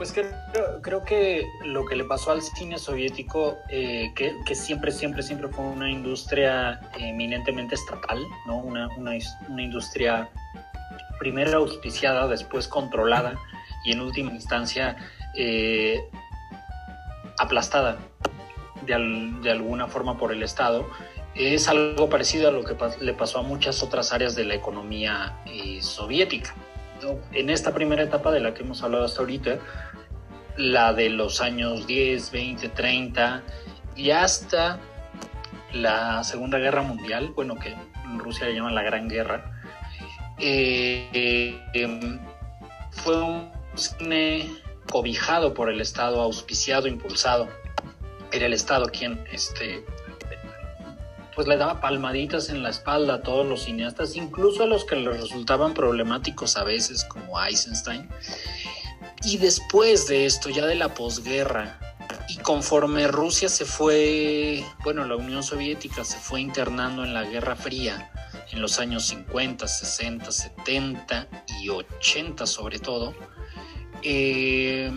Pues 0.00 0.14
creo, 0.14 1.04
que 1.04 1.46
lo 1.62 1.84
que 1.84 1.94
le 1.94 2.04
pasó 2.04 2.30
al 2.30 2.40
cine 2.40 2.78
soviético, 2.78 3.58
eh, 3.68 4.14
que, 4.14 4.54
siempre, 4.54 4.92
siempre, 4.92 5.22
siempre 5.22 5.48
fue 5.48 5.62
una 5.62 5.90
industria 5.90 6.80
eminentemente 6.98 7.74
estatal, 7.74 8.18
¿no? 8.46 8.56
Una, 8.56 8.88
una, 8.96 9.10
una 9.50 9.62
industria 9.62 10.30
primero 11.18 11.58
auspiciada, 11.58 12.26
después 12.28 12.66
controlada 12.66 13.34
y 13.84 13.92
en 13.92 14.00
última 14.00 14.32
instancia 14.32 14.96
eh, 15.34 16.00
aplastada 17.38 17.98
de, 18.86 18.94
alguna 18.94 19.86
forma 19.86 20.16
por 20.16 20.32
el 20.32 20.42
Estado. 20.42 20.88
Es 21.34 21.68
algo 21.68 22.08
parecido 22.08 22.48
a 22.48 22.52
lo 22.52 22.64
que 22.64 22.74
le 23.02 23.12
pasó 23.12 23.40
a 23.40 23.42
muchas 23.42 23.82
otras 23.82 24.14
áreas 24.14 24.34
de 24.34 24.44
la 24.46 24.54
economía 24.54 25.34
eh, 25.44 25.82
soviética. 25.82 26.54
En 27.32 27.48
esta 27.48 27.72
primera 27.72 28.02
etapa 28.02 28.30
de 28.30 28.40
la 28.40 28.52
que 28.52 28.62
hemos 28.62 28.82
hablado 28.82 29.04
hasta 29.04 29.20
ahorita, 29.20 29.58
la 30.56 30.92
de 30.92 31.10
los 31.10 31.40
años 31.40 31.86
10, 31.86 32.30
20, 32.30 32.68
30 32.68 33.42
y 33.96 34.10
hasta 34.10 34.78
la 35.72 36.24
Segunda 36.24 36.58
Guerra 36.58 36.82
Mundial, 36.82 37.32
bueno, 37.34 37.56
que 37.56 37.68
en 38.04 38.18
Rusia 38.18 38.46
le 38.46 38.54
llaman 38.54 38.74
la 38.74 38.82
Gran 38.82 39.08
Guerra, 39.08 39.60
eh, 40.38 41.60
em, 41.74 42.18
fue 42.90 43.20
un 43.20 43.50
cine 43.74 44.50
cobijado 44.90 45.54
por 45.54 45.70
el 45.70 45.80
Estado, 45.80 46.20
auspiciado, 46.20 46.88
impulsado. 46.88 47.48
Era 48.32 48.46
el 48.46 48.52
Estado 48.52 48.86
quien 48.86 49.24
este, 49.32 49.84
pues 51.34 51.46
le 51.46 51.56
daba 51.56 51.80
palmaditas 51.80 52.48
en 52.48 52.62
la 52.62 52.70
espalda 52.70 53.14
a 53.14 53.22
todos 53.22 53.46
los 53.46 53.64
cineastas, 53.64 54.16
incluso 54.16 54.64
a 54.64 54.66
los 54.66 54.84
que 54.84 54.96
les 54.96 55.20
resultaban 55.20 55.74
problemáticos 55.74 56.56
a 56.56 56.64
veces, 56.64 57.04
como 57.04 57.40
Eisenstein. 57.42 58.08
Y 59.22 59.36
después 59.36 60.06
de 60.06 60.26
esto, 60.26 60.48
ya 60.48 60.66
de 60.66 60.74
la 60.74 60.94
posguerra, 60.94 61.78
y 62.28 62.36
conforme 62.38 63.06
Rusia 63.08 63.48
se 63.48 63.64
fue, 63.64 64.64
bueno, 64.82 65.04
la 65.04 65.16
Unión 65.16 65.42
Soviética 65.42 66.04
se 66.04 66.18
fue 66.18 66.40
internando 66.40 67.04
en 67.04 67.12
la 67.12 67.24
Guerra 67.24 67.56
Fría, 67.56 68.10
en 68.52 68.62
los 68.62 68.78
años 68.78 69.06
50, 69.08 69.66
60, 69.66 70.30
70 70.30 71.28
y 71.60 71.68
80 71.68 72.46
sobre 72.46 72.78
todo, 72.78 73.14
eh, 74.02 74.90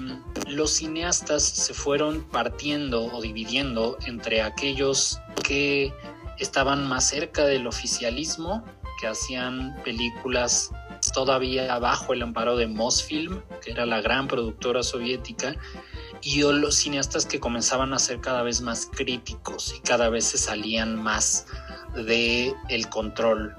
los 0.48 0.72
cineastas 0.72 1.44
se 1.44 1.74
fueron 1.74 2.24
partiendo 2.30 3.06
o 3.06 3.22
dividiendo 3.22 3.98
entre 4.06 4.42
aquellos 4.42 5.20
que 5.44 5.94
estaban 6.40 6.88
más 6.88 7.10
cerca 7.10 7.46
del 7.46 7.68
oficialismo, 7.68 8.64
que 9.02 9.08
hacían 9.08 9.76
películas 9.84 10.72
todavía 11.12 11.78
bajo 11.80 12.14
el 12.14 12.22
amparo 12.22 12.56
de 12.56 12.68
Mosfilm, 12.68 13.42
que 13.64 13.72
era 13.72 13.86
la 13.86 14.02
gran 14.02 14.28
productora 14.28 14.84
soviética, 14.84 15.56
y 16.22 16.42
los 16.42 16.76
cineastas 16.76 17.26
que 17.26 17.40
comenzaban 17.40 17.94
a 17.94 18.00
ser 18.00 18.22
cada 18.22 18.44
vez 18.44 18.62
más 18.62 18.88
críticos 18.92 19.76
y 19.78 19.82
cada 19.82 20.10
vez 20.10 20.26
se 20.26 20.38
salían 20.38 21.02
más 21.02 21.48
de 21.96 22.54
el 22.70 22.88
control 22.90 23.56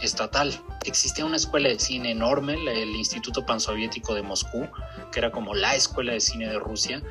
estatal. 0.00 0.52
Existía 0.84 1.24
una 1.24 1.36
escuela 1.36 1.68
de 1.68 1.78
cine 1.78 2.10
enorme, 2.10 2.54
el 2.54 2.90
Instituto 2.90 3.46
Pansoviético 3.46 4.14
de 4.14 4.22
Moscú, 4.22 4.68
que 5.12 5.18
era 5.18 5.30
como 5.30 5.54
la 5.54 5.74
escuela 5.74 6.12
de 6.12 6.20
cine 6.20 6.48
de 6.48 6.58
Rusia. 6.58 7.02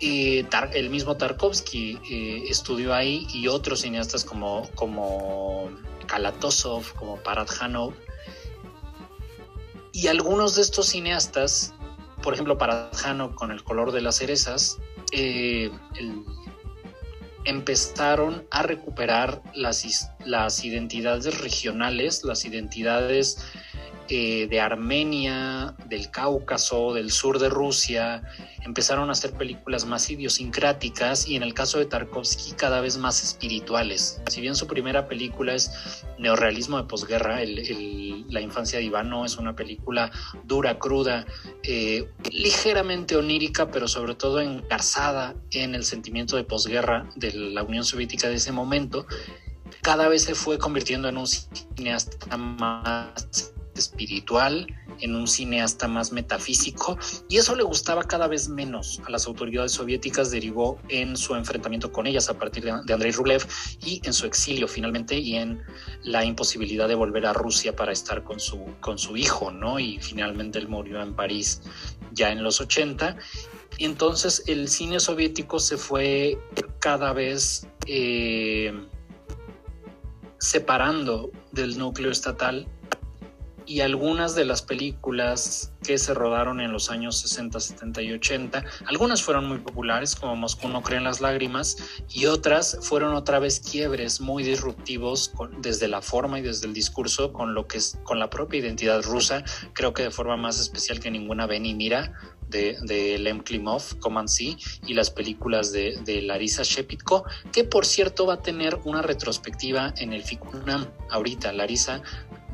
El 0.00 0.90
mismo 0.90 1.16
Tarkovsky 1.16 1.98
eh, 2.10 2.44
estudió 2.48 2.94
ahí 2.94 3.26
y 3.32 3.48
otros 3.48 3.80
cineastas 3.80 4.24
como, 4.24 4.68
como 4.74 5.70
Kalatosov, 6.06 6.94
como 6.94 7.16
Paradjanov. 7.16 7.94
Y 9.94 10.08
algunos 10.08 10.56
de 10.56 10.62
estos 10.62 10.88
cineastas, 10.88 11.72
por 12.20 12.34
ejemplo, 12.34 12.58
Paradjanov 12.58 13.36
con 13.36 13.52
El 13.52 13.62
color 13.62 13.92
de 13.92 14.00
las 14.00 14.16
cerezas, 14.16 14.78
eh, 15.12 15.70
empezaron 17.44 18.44
a 18.50 18.64
recuperar 18.64 19.40
las, 19.54 20.10
las 20.24 20.64
identidades 20.64 21.40
regionales, 21.40 22.24
las 22.24 22.44
identidades 22.44 23.38
eh, 24.08 24.46
de 24.48 24.60
Armenia, 24.60 25.74
del 25.86 26.10
Cáucaso, 26.10 26.92
del 26.92 27.10
sur 27.10 27.38
de 27.38 27.48
Rusia, 27.48 28.22
empezaron 28.62 29.08
a 29.08 29.12
hacer 29.12 29.32
películas 29.32 29.86
más 29.86 30.10
idiosincráticas 30.10 31.26
y 31.26 31.36
en 31.36 31.42
el 31.42 31.54
caso 31.54 31.78
de 31.78 31.86
Tarkovsky 31.86 32.52
cada 32.52 32.80
vez 32.80 32.98
más 32.98 33.22
espirituales. 33.22 34.20
Si 34.28 34.40
bien 34.42 34.56
su 34.56 34.66
primera 34.66 35.08
película 35.08 35.54
es 35.54 36.04
neorrealismo 36.18 36.76
de 36.76 36.84
posguerra, 36.84 37.40
La 38.28 38.40
infancia 38.40 38.78
de 38.78 38.84
Ivano 38.84 39.24
es 39.24 39.36
una 39.36 39.56
película 39.56 40.10
dura, 40.44 40.78
cruda, 40.78 41.24
eh, 41.62 42.08
ligeramente 42.30 43.16
onírica, 43.16 43.70
pero 43.70 43.88
sobre 43.88 44.14
todo 44.14 44.40
encarzada 44.40 45.34
en 45.50 45.74
el 45.74 45.84
sentimiento 45.84 46.36
de 46.36 46.44
posguerra 46.44 47.08
de 47.16 47.32
la 47.32 47.62
Unión 47.62 47.84
Soviética 47.84 48.28
de 48.28 48.34
ese 48.34 48.52
momento, 48.52 49.06
cada 49.82 50.08
vez 50.08 50.24
se 50.24 50.34
fue 50.34 50.58
convirtiendo 50.58 51.08
en 51.08 51.16
un 51.16 51.26
cineasta 51.26 52.36
más 52.36 53.53
espiritual, 53.74 54.66
en 55.00 55.16
un 55.16 55.26
cineasta 55.26 55.88
más 55.88 56.12
metafísico, 56.12 56.98
y 57.28 57.38
eso 57.38 57.56
le 57.56 57.62
gustaba 57.62 58.04
cada 58.04 58.28
vez 58.28 58.48
menos 58.48 59.00
a 59.06 59.10
las 59.10 59.26
autoridades 59.26 59.72
soviéticas, 59.72 60.30
derivó 60.30 60.78
en 60.88 61.16
su 61.16 61.34
enfrentamiento 61.34 61.92
con 61.92 62.06
ellas 62.06 62.28
a 62.28 62.38
partir 62.38 62.64
de, 62.64 62.70
Andrei 62.70 63.12
Rublev 63.12 63.46
y 63.84 64.00
en 64.04 64.12
su 64.12 64.26
exilio 64.26 64.68
finalmente 64.68 65.18
y 65.18 65.36
en 65.36 65.62
la 66.02 66.24
imposibilidad 66.24 66.88
de 66.88 66.94
volver 66.94 67.26
a 67.26 67.32
Rusia 67.32 67.74
para 67.74 67.92
estar 67.92 68.22
con 68.22 68.40
su, 68.40 68.58
con 68.80 68.98
su 68.98 69.16
hijo, 69.16 69.50
¿no? 69.50 69.78
Y 69.78 69.98
finalmente 70.00 70.58
él 70.58 70.68
murió 70.68 71.02
en 71.02 71.14
París 71.14 71.62
ya 72.12 72.30
en 72.30 72.42
los 72.42 72.60
80. 72.60 73.16
Y 73.78 73.84
entonces 73.86 74.44
el 74.46 74.68
cine 74.68 75.00
soviético 75.00 75.58
se 75.58 75.76
fue 75.76 76.38
cada 76.78 77.12
vez 77.12 77.66
eh, 77.86 78.72
separando 80.38 81.30
del 81.52 81.78
núcleo 81.78 82.10
estatal 82.10 82.68
y 83.66 83.80
algunas 83.80 84.34
de 84.34 84.44
las 84.44 84.62
películas 84.62 85.72
que 85.82 85.98
se 85.98 86.14
rodaron 86.14 86.60
en 86.60 86.72
los 86.72 86.90
años 86.90 87.18
60, 87.18 87.60
70 87.60 88.02
y 88.02 88.12
80, 88.12 88.64
algunas 88.86 89.22
fueron 89.22 89.46
muy 89.46 89.58
populares 89.58 90.16
como 90.16 90.36
Moscú 90.36 90.68
no 90.68 90.82
cree 90.82 90.98
en 90.98 91.04
las 91.04 91.20
lágrimas 91.20 91.76
y 92.08 92.26
otras 92.26 92.78
fueron 92.82 93.14
otra 93.14 93.38
vez 93.38 93.60
quiebres 93.60 94.20
muy 94.20 94.42
disruptivos 94.42 95.32
desde 95.58 95.88
la 95.88 96.02
forma 96.02 96.38
y 96.38 96.42
desde 96.42 96.66
el 96.66 96.74
discurso 96.74 97.32
con 97.32 97.54
lo 97.54 97.66
que 97.66 97.78
es 97.78 97.98
con 98.04 98.18
la 98.18 98.30
propia 98.30 98.60
identidad 98.60 99.02
rusa, 99.02 99.44
creo 99.72 99.92
que 99.92 100.04
de 100.04 100.10
forma 100.10 100.36
más 100.36 100.58
especial 100.58 101.00
que 101.00 101.10
ninguna 101.10 101.46
ven 101.46 101.66
y 101.66 101.74
mira 101.74 102.12
de, 102.48 102.76
de 102.82 103.18
Lem 103.18 103.40
Klimov, 103.40 103.98
Comansi, 103.98 104.56
y 104.86 104.94
las 104.94 105.10
películas 105.10 105.72
de, 105.72 105.98
de, 106.04 106.22
Larisa 106.22 106.62
Shepitko, 106.62 107.24
que 107.52 107.64
por 107.64 107.86
cierto 107.86 108.26
va 108.26 108.34
a 108.34 108.42
tener 108.42 108.78
una 108.84 109.02
retrospectiva 109.02 109.92
en 109.98 110.12
el 110.12 110.22
FICUNAM 110.22 110.86
ahorita. 111.10 111.52
Larisa 111.52 112.02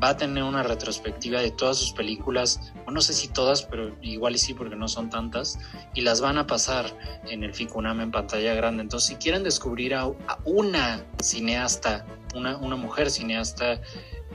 va 0.01 0.09
a 0.09 0.17
tener 0.17 0.43
una 0.43 0.63
retrospectiva 0.63 1.41
de 1.41 1.51
todas 1.51 1.77
sus 1.77 1.91
películas, 1.91 2.73
o 2.85 2.91
no 2.91 3.01
sé 3.01 3.13
si 3.13 3.27
todas, 3.27 3.63
pero 3.63 3.95
igual 4.01 4.35
y 4.35 4.37
sí 4.37 4.53
porque 4.53 4.75
no 4.75 4.87
son 4.87 5.09
tantas, 5.09 5.59
y 5.93 6.01
las 6.01 6.21
van 6.21 6.37
a 6.37 6.47
pasar 6.47 6.85
en 7.29 7.43
el 7.43 7.53
Ficunam 7.53 8.01
en 8.01 8.11
pantalla 8.11 8.53
grande. 8.53 8.81
Entonces, 8.83 9.09
si 9.09 9.15
quieren 9.15 9.43
descubrir 9.43 9.93
a, 9.93 10.11
una 10.45 11.05
cineasta, 11.21 12.05
una, 12.35 12.57
mujer 12.57 13.11
cineasta 13.11 13.81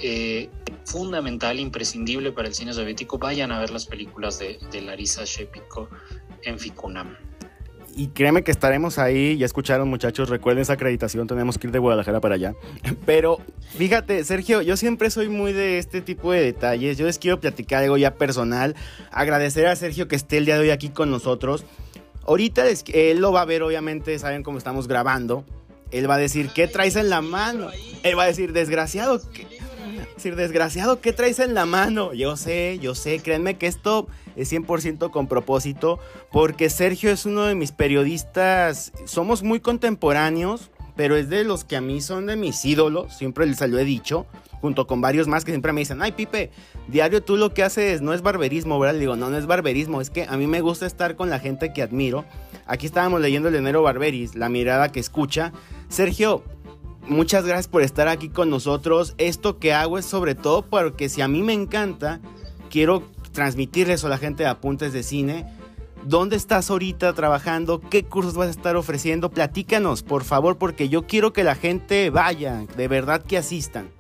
eh, 0.00 0.50
fundamental, 0.84 1.58
imprescindible 1.58 2.32
para 2.32 2.48
el 2.48 2.54
cine 2.54 2.72
soviético, 2.72 3.18
vayan 3.18 3.50
a 3.50 3.58
ver 3.58 3.70
las 3.70 3.86
películas 3.86 4.38
de, 4.38 4.58
de 4.70 4.82
Larisa 4.82 5.24
Shepiko 5.24 5.88
en 6.42 6.58
Ficunam 6.58 7.16
y 7.96 8.08
créeme 8.08 8.44
que 8.44 8.50
estaremos 8.50 8.98
ahí. 8.98 9.38
Ya 9.38 9.46
escucharon, 9.46 9.88
muchachos. 9.88 10.28
Recuerden 10.28 10.60
esa 10.60 10.74
acreditación. 10.74 11.26
Tenemos 11.26 11.56
que 11.56 11.66
ir 11.66 11.72
de 11.72 11.78
Guadalajara 11.78 12.20
para 12.20 12.34
allá. 12.34 12.54
Pero 13.06 13.38
fíjate, 13.76 14.22
Sergio, 14.22 14.60
yo 14.60 14.76
siempre 14.76 15.10
soy 15.10 15.30
muy 15.30 15.54
de 15.54 15.78
este 15.78 16.02
tipo 16.02 16.30
de 16.30 16.42
detalles. 16.42 16.98
Yo 16.98 17.06
les 17.06 17.18
quiero 17.18 17.40
platicar 17.40 17.82
algo 17.82 17.96
ya 17.96 18.14
personal. 18.14 18.76
Agradecer 19.10 19.66
a 19.66 19.74
Sergio 19.74 20.08
que 20.08 20.16
esté 20.16 20.36
el 20.36 20.44
día 20.44 20.56
de 20.56 20.60
hoy 20.60 20.70
aquí 20.70 20.90
con 20.90 21.10
nosotros. 21.10 21.64
Ahorita 22.26 22.64
él 22.92 23.18
lo 23.18 23.32
va 23.32 23.40
a 23.40 23.46
ver, 23.46 23.62
obviamente. 23.62 24.18
Saben 24.18 24.42
cómo 24.42 24.58
estamos 24.58 24.88
grabando. 24.88 25.46
Él 25.90 26.10
va 26.10 26.16
a 26.16 26.18
decir, 26.18 26.50
¿qué 26.54 26.68
traes 26.68 26.96
en 26.96 27.08
la 27.08 27.22
mano? 27.22 27.68
Él 28.02 28.18
va 28.18 28.24
a 28.24 28.26
decir, 28.26 28.52
desgraciado, 28.52 29.22
¿qué? 29.32 29.55
Decir, 30.16 30.36
desgraciado, 30.36 31.00
¿qué 31.00 31.12
traes 31.12 31.38
en 31.38 31.54
la 31.54 31.66
mano? 31.66 32.12
Yo 32.12 32.36
sé, 32.36 32.78
yo 32.80 32.94
sé, 32.94 33.20
créanme 33.20 33.56
que 33.56 33.66
esto 33.66 34.08
es 34.34 34.52
100% 34.52 35.10
con 35.10 35.28
propósito, 35.28 35.98
porque 36.32 36.70
Sergio 36.70 37.10
es 37.10 37.26
uno 37.26 37.44
de 37.44 37.54
mis 37.54 37.72
periodistas, 37.72 38.92
somos 39.04 39.42
muy 39.42 39.60
contemporáneos, 39.60 40.70
pero 40.96 41.16
es 41.16 41.28
de 41.28 41.44
los 41.44 41.64
que 41.64 41.76
a 41.76 41.80
mí 41.80 42.00
son 42.00 42.26
de 42.26 42.36
mis 42.36 42.64
ídolos, 42.64 43.16
siempre 43.16 43.46
les 43.46 43.60
lo 43.60 43.78
he 43.78 43.84
dicho, 43.84 44.26
junto 44.60 44.86
con 44.86 45.00
varios 45.00 45.28
más 45.28 45.44
que 45.44 45.52
siempre 45.52 45.72
me 45.72 45.82
dicen, 45.82 46.00
ay 46.02 46.12
Pipe, 46.12 46.50
diario 46.88 47.22
tú 47.22 47.36
lo 47.36 47.52
que 47.52 47.62
haces 47.62 48.00
no 48.00 48.14
es 48.14 48.22
barberismo, 48.22 48.78
¿verdad? 48.78 48.94
Le 48.94 49.00
digo, 49.00 49.16
no, 49.16 49.28
no 49.28 49.36
es 49.36 49.46
barberismo, 49.46 50.00
es 50.00 50.10
que 50.10 50.24
a 50.24 50.36
mí 50.36 50.46
me 50.46 50.62
gusta 50.62 50.86
estar 50.86 51.14
con 51.16 51.30
la 51.30 51.38
gente 51.38 51.72
que 51.72 51.82
admiro. 51.82 52.24
Aquí 52.66 52.86
estábamos 52.86 53.20
leyendo 53.20 53.48
el 53.48 53.54
enero 53.54 53.82
Barberis, 53.82 54.34
la 54.34 54.48
mirada 54.48 54.90
que 54.90 54.98
escucha. 54.98 55.52
Sergio, 55.88 56.42
muchas 57.08 57.44
gracias 57.44 57.68
por 57.68 57.82
estar 57.82 58.08
aquí 58.08 58.28
con 58.28 58.50
nosotros. 58.50 59.14
Esto 59.18 59.58
que 59.58 59.72
hago 59.72 59.98
es 59.98 60.06
sobre 60.06 60.34
todo 60.34 60.62
porque 60.62 61.08
si 61.08 61.20
a 61.20 61.28
mí 61.28 61.42
me 61.42 61.52
encanta, 61.52 62.20
quiero 62.70 63.02
transmitirles 63.32 64.04
a 64.04 64.08
la 64.08 64.18
gente 64.18 64.44
de 64.44 64.48
apuntes 64.48 64.92
de 64.92 65.02
cine 65.02 65.46
¿Dónde 66.06 66.36
estás 66.36 66.70
ahorita 66.70 67.14
trabajando? 67.14 67.80
¿Qué 67.80 68.04
cursos 68.04 68.34
vas 68.34 68.46
a 68.46 68.50
estar 68.52 68.76
ofreciendo? 68.76 69.28
Platícanos, 69.28 70.04
por 70.04 70.22
favor, 70.22 70.56
porque 70.56 70.88
yo 70.88 71.04
quiero 71.08 71.32
que 71.32 71.42
la 71.42 71.56
gente 71.56 72.10
vaya, 72.10 72.64
de 72.76 72.86
verdad 72.86 73.24
que 73.24 73.36
asistan. 73.36 73.90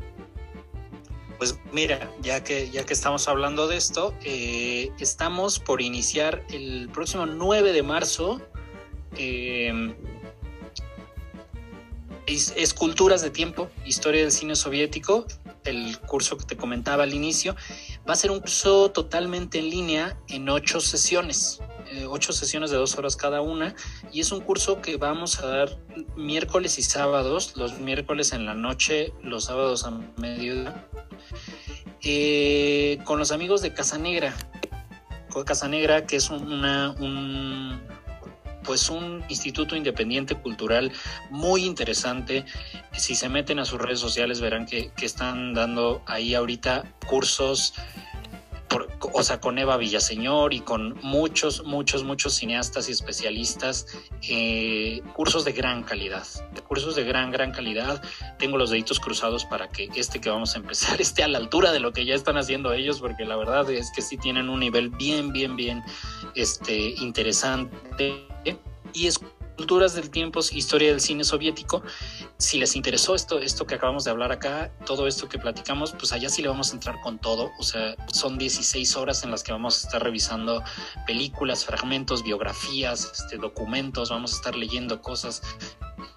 Pues 1.36 1.58
mira, 1.72 2.08
ya 2.22 2.44
que, 2.44 2.70
ya 2.70 2.86
que 2.86 2.92
estamos 2.92 3.26
hablando 3.26 3.66
de 3.66 3.76
esto, 3.76 4.14
eh, 4.22 4.92
estamos 5.00 5.58
por 5.58 5.82
iniciar 5.82 6.44
el 6.50 6.88
próximo 6.92 7.26
9 7.26 7.72
de 7.72 7.82
marzo. 7.82 8.40
Eh, 9.18 9.96
Esculturas 12.26 13.22
de 13.22 13.30
tiempo, 13.30 13.70
historia 13.84 14.22
del 14.22 14.32
cine 14.32 14.56
soviético, 14.56 15.26
el 15.64 15.98
curso 16.00 16.36
que 16.36 16.44
te 16.44 16.56
comentaba 16.56 17.04
al 17.04 17.14
inicio, 17.14 17.54
va 18.08 18.14
a 18.14 18.16
ser 18.16 18.30
un 18.30 18.40
curso 18.40 18.90
totalmente 18.90 19.58
en 19.58 19.70
línea 19.70 20.18
en 20.28 20.48
ocho 20.48 20.80
sesiones, 20.80 21.60
eh, 21.92 22.06
ocho 22.08 22.32
sesiones 22.32 22.70
de 22.70 22.76
dos 22.76 22.98
horas 22.98 23.14
cada 23.16 23.42
una, 23.42 23.76
y 24.12 24.20
es 24.20 24.32
un 24.32 24.40
curso 24.40 24.80
que 24.82 24.96
vamos 24.96 25.38
a 25.38 25.46
dar 25.46 25.78
miércoles 26.16 26.78
y 26.78 26.82
sábados, 26.82 27.56
los 27.56 27.78
miércoles 27.78 28.32
en 28.32 28.44
la 28.44 28.54
noche, 28.54 29.12
los 29.22 29.44
sábados 29.44 29.84
a 29.84 29.92
mediodía, 30.16 30.88
eh, 32.02 32.98
con 33.04 33.18
los 33.20 33.30
amigos 33.30 33.62
de 33.62 33.72
Casa 33.72 33.98
Negra, 33.98 34.34
Casa 35.44 35.68
que 36.06 36.16
es 36.16 36.30
una, 36.30 36.92
un, 36.92 37.80
pues 38.66 38.90
un 38.90 39.24
instituto 39.28 39.76
independiente 39.76 40.34
cultural 40.34 40.92
muy 41.30 41.64
interesante. 41.64 42.44
Si 42.92 43.14
se 43.14 43.28
meten 43.28 43.58
a 43.58 43.64
sus 43.64 43.80
redes 43.80 44.00
sociales 44.00 44.40
verán 44.40 44.66
que, 44.66 44.90
están 45.00 45.54
dando 45.54 46.02
ahí 46.06 46.34
ahorita 46.34 46.84
cursos, 47.06 47.74
o 49.00 49.22
sea, 49.22 49.40
con 49.40 49.56
Eva 49.58 49.76
Villaseñor 49.76 50.52
y 50.52 50.60
con 50.60 50.98
muchos, 51.02 51.64
muchos, 51.64 52.02
muchos 52.02 52.34
cineastas 52.34 52.88
y 52.88 52.92
especialistas, 52.92 53.86
eh, 54.28 55.00
cursos 55.14 55.44
de 55.44 55.52
gran 55.52 55.84
calidad, 55.84 56.26
cursos 56.66 56.96
de 56.96 57.04
gran, 57.04 57.30
gran 57.30 57.52
calidad. 57.52 58.02
Tengo 58.38 58.58
los 58.58 58.70
deditos 58.70 58.98
cruzados 58.98 59.44
para 59.44 59.68
que 59.68 59.88
este 59.94 60.20
que 60.20 60.28
vamos 60.28 60.56
a 60.56 60.58
empezar 60.58 61.00
esté 61.00 61.22
a 61.22 61.28
la 61.28 61.38
altura 61.38 61.70
de 61.70 61.78
lo 61.78 61.92
que 61.92 62.04
ya 62.04 62.14
están 62.16 62.36
haciendo 62.36 62.72
ellos, 62.72 62.98
porque 62.98 63.24
la 63.24 63.36
verdad 63.36 63.70
es 63.70 63.92
que 63.92 64.02
sí 64.02 64.18
tienen 64.18 64.48
un 64.48 64.58
nivel 64.58 64.90
bien, 64.90 65.32
bien, 65.32 65.54
bien 65.54 65.84
este, 66.34 66.76
interesante 66.76 68.25
y 68.96 69.06
Esculturas 69.06 69.94
del 69.94 70.10
Tiempo, 70.10 70.40
Historia 70.52 70.90
del 70.90 71.00
Cine 71.00 71.22
Soviético. 71.22 71.82
Si 72.38 72.58
les 72.58 72.76
interesó 72.76 73.14
esto, 73.14 73.38
esto 73.38 73.66
que 73.66 73.74
acabamos 73.74 74.04
de 74.04 74.10
hablar 74.10 74.32
acá, 74.32 74.72
todo 74.86 75.06
esto 75.06 75.28
que 75.28 75.38
platicamos, 75.38 75.92
pues 75.92 76.12
allá 76.12 76.30
sí 76.30 76.40
le 76.40 76.48
vamos 76.48 76.70
a 76.70 76.74
entrar 76.74 77.00
con 77.02 77.18
todo. 77.18 77.50
O 77.58 77.62
sea, 77.62 77.94
son 78.10 78.38
16 78.38 78.96
horas 78.96 79.22
en 79.22 79.30
las 79.30 79.42
que 79.42 79.52
vamos 79.52 79.76
a 79.76 79.86
estar 79.86 80.02
revisando 80.02 80.62
películas, 81.06 81.66
fragmentos, 81.66 82.22
biografías, 82.22 83.12
este, 83.12 83.36
documentos, 83.36 84.08
vamos 84.08 84.32
a 84.32 84.36
estar 84.36 84.56
leyendo 84.56 85.02
cosas 85.02 85.42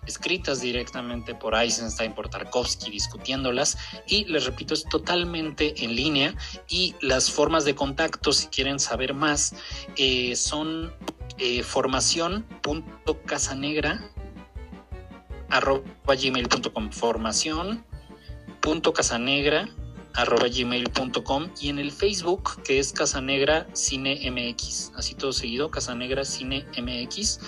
escritas 0.05 0.61
directamente 0.61 1.36
por 1.36 1.55
Eisenstein, 1.55 2.13
por 2.13 2.30
Tarkovsky, 2.30 2.91
discutiéndolas. 2.91 3.77
Y 4.07 4.23
les 4.25 4.45
repito, 4.45 4.73
es 4.73 4.86
totalmente 4.86 5.84
en 5.84 5.95
línea. 5.95 6.34
Y 6.69 6.95
las 7.01 7.30
formas 7.30 7.65
de 7.65 7.75
contacto, 7.75 8.32
si 8.32 8.47
quieren 8.47 8.80
saber 8.80 9.13
más, 9.13 9.53
eh, 9.97 10.36
son 10.36 10.93
eh, 11.40 11.64
formación.casanegra 11.64 14.12
arroba 15.50 15.82
arroba 20.16 20.48
y 21.62 21.70
en 21.70 21.80
el 21.80 21.92
Facebook 21.92 22.62
que 22.64 22.80
es 22.80 22.92
Casanegra 22.92 23.68
Cine 23.74 24.20
MX, 24.30 24.92
así 24.96 25.16
todo 25.16 25.32
seguido, 25.32 25.72
Casanegra 25.72 26.26
Cine 26.26 26.66
MX. 26.78 27.40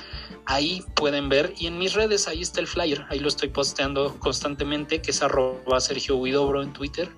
Ahí 0.46 0.84
pueden 0.96 1.30
ver 1.30 1.54
y 1.58 1.68
en 1.68 1.78
mis 1.78 1.94
redes 1.94 2.28
ahí 2.28 2.42
está 2.42 2.62
el 2.62 2.68
flyer, 2.68 3.06
ahí 3.10 3.20
lo 3.20 3.28
estoy 3.28 3.50
posteando 3.50 4.18
constantemente, 4.20 5.02
que 5.02 5.12
es 5.12 5.22
arroba 5.22 5.80
Sergio 5.80 6.18
Huidobro 6.18 6.64
en 6.64 6.74
Twitter. 6.74 7.10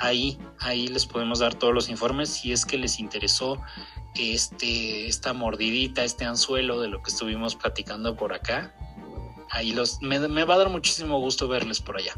Ahí, 0.00 0.38
ahí 0.60 0.86
les 0.88 1.06
podemos 1.06 1.40
dar 1.40 1.54
todos 1.54 1.74
los 1.74 1.88
informes 1.88 2.28
si 2.28 2.52
es 2.52 2.64
que 2.64 2.78
les 2.78 3.00
interesó 3.00 3.60
este, 4.14 5.06
esta 5.06 5.32
mordidita, 5.32 6.04
este 6.04 6.24
anzuelo 6.24 6.80
de 6.80 6.88
lo 6.88 7.02
que 7.02 7.10
estuvimos 7.10 7.56
platicando 7.56 8.16
por 8.16 8.32
acá. 8.32 8.74
Ahí 9.50 9.72
los, 9.72 10.00
me, 10.00 10.18
va 10.18 10.54
a 10.54 10.58
dar 10.58 10.68
muchísimo 10.68 11.18
gusto 11.18 11.48
verles 11.48 11.80
por 11.80 11.96
allá. 11.96 12.14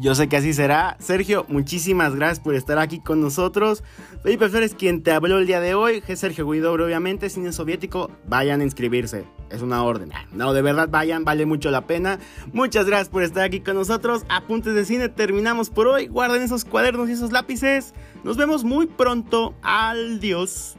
Yo 0.00 0.14
sé 0.14 0.28
que 0.28 0.36
así 0.36 0.52
será. 0.52 0.96
Sergio, 0.98 1.46
muchísimas 1.48 2.14
gracias 2.14 2.40
por 2.40 2.54
estar 2.54 2.78
aquí 2.78 3.00
con 3.00 3.20
nosotros. 3.20 3.84
Felipe 4.22 4.48
Flores, 4.48 4.74
quien 4.74 5.02
te 5.02 5.12
habló 5.12 5.38
el 5.38 5.46
día 5.46 5.60
de 5.60 5.74
hoy. 5.74 6.02
Sergio 6.14 6.48
Guidobro, 6.48 6.86
obviamente, 6.86 7.30
cine 7.30 7.52
soviético. 7.52 8.10
Vayan 8.26 8.60
a 8.60 8.64
inscribirse. 8.64 9.24
Es 9.50 9.62
una 9.62 9.84
orden. 9.84 10.10
No, 10.32 10.52
de 10.52 10.62
verdad, 10.62 10.88
vayan, 10.90 11.24
vale 11.24 11.46
mucho 11.46 11.70
la 11.70 11.86
pena. 11.86 12.18
Muchas 12.52 12.86
gracias 12.86 13.08
por 13.08 13.22
estar 13.22 13.44
aquí 13.44 13.60
con 13.60 13.76
nosotros. 13.76 14.24
Apuntes 14.28 14.74
de 14.74 14.84
cine, 14.84 15.08
terminamos 15.08 15.70
por 15.70 15.86
hoy. 15.86 16.08
Guarden 16.08 16.42
esos 16.42 16.64
cuadernos 16.64 17.08
y 17.08 17.12
esos 17.12 17.30
lápices. 17.30 17.94
Nos 18.24 18.36
vemos 18.36 18.64
muy 18.64 18.86
pronto. 18.86 19.54
Adiós. 19.62 20.76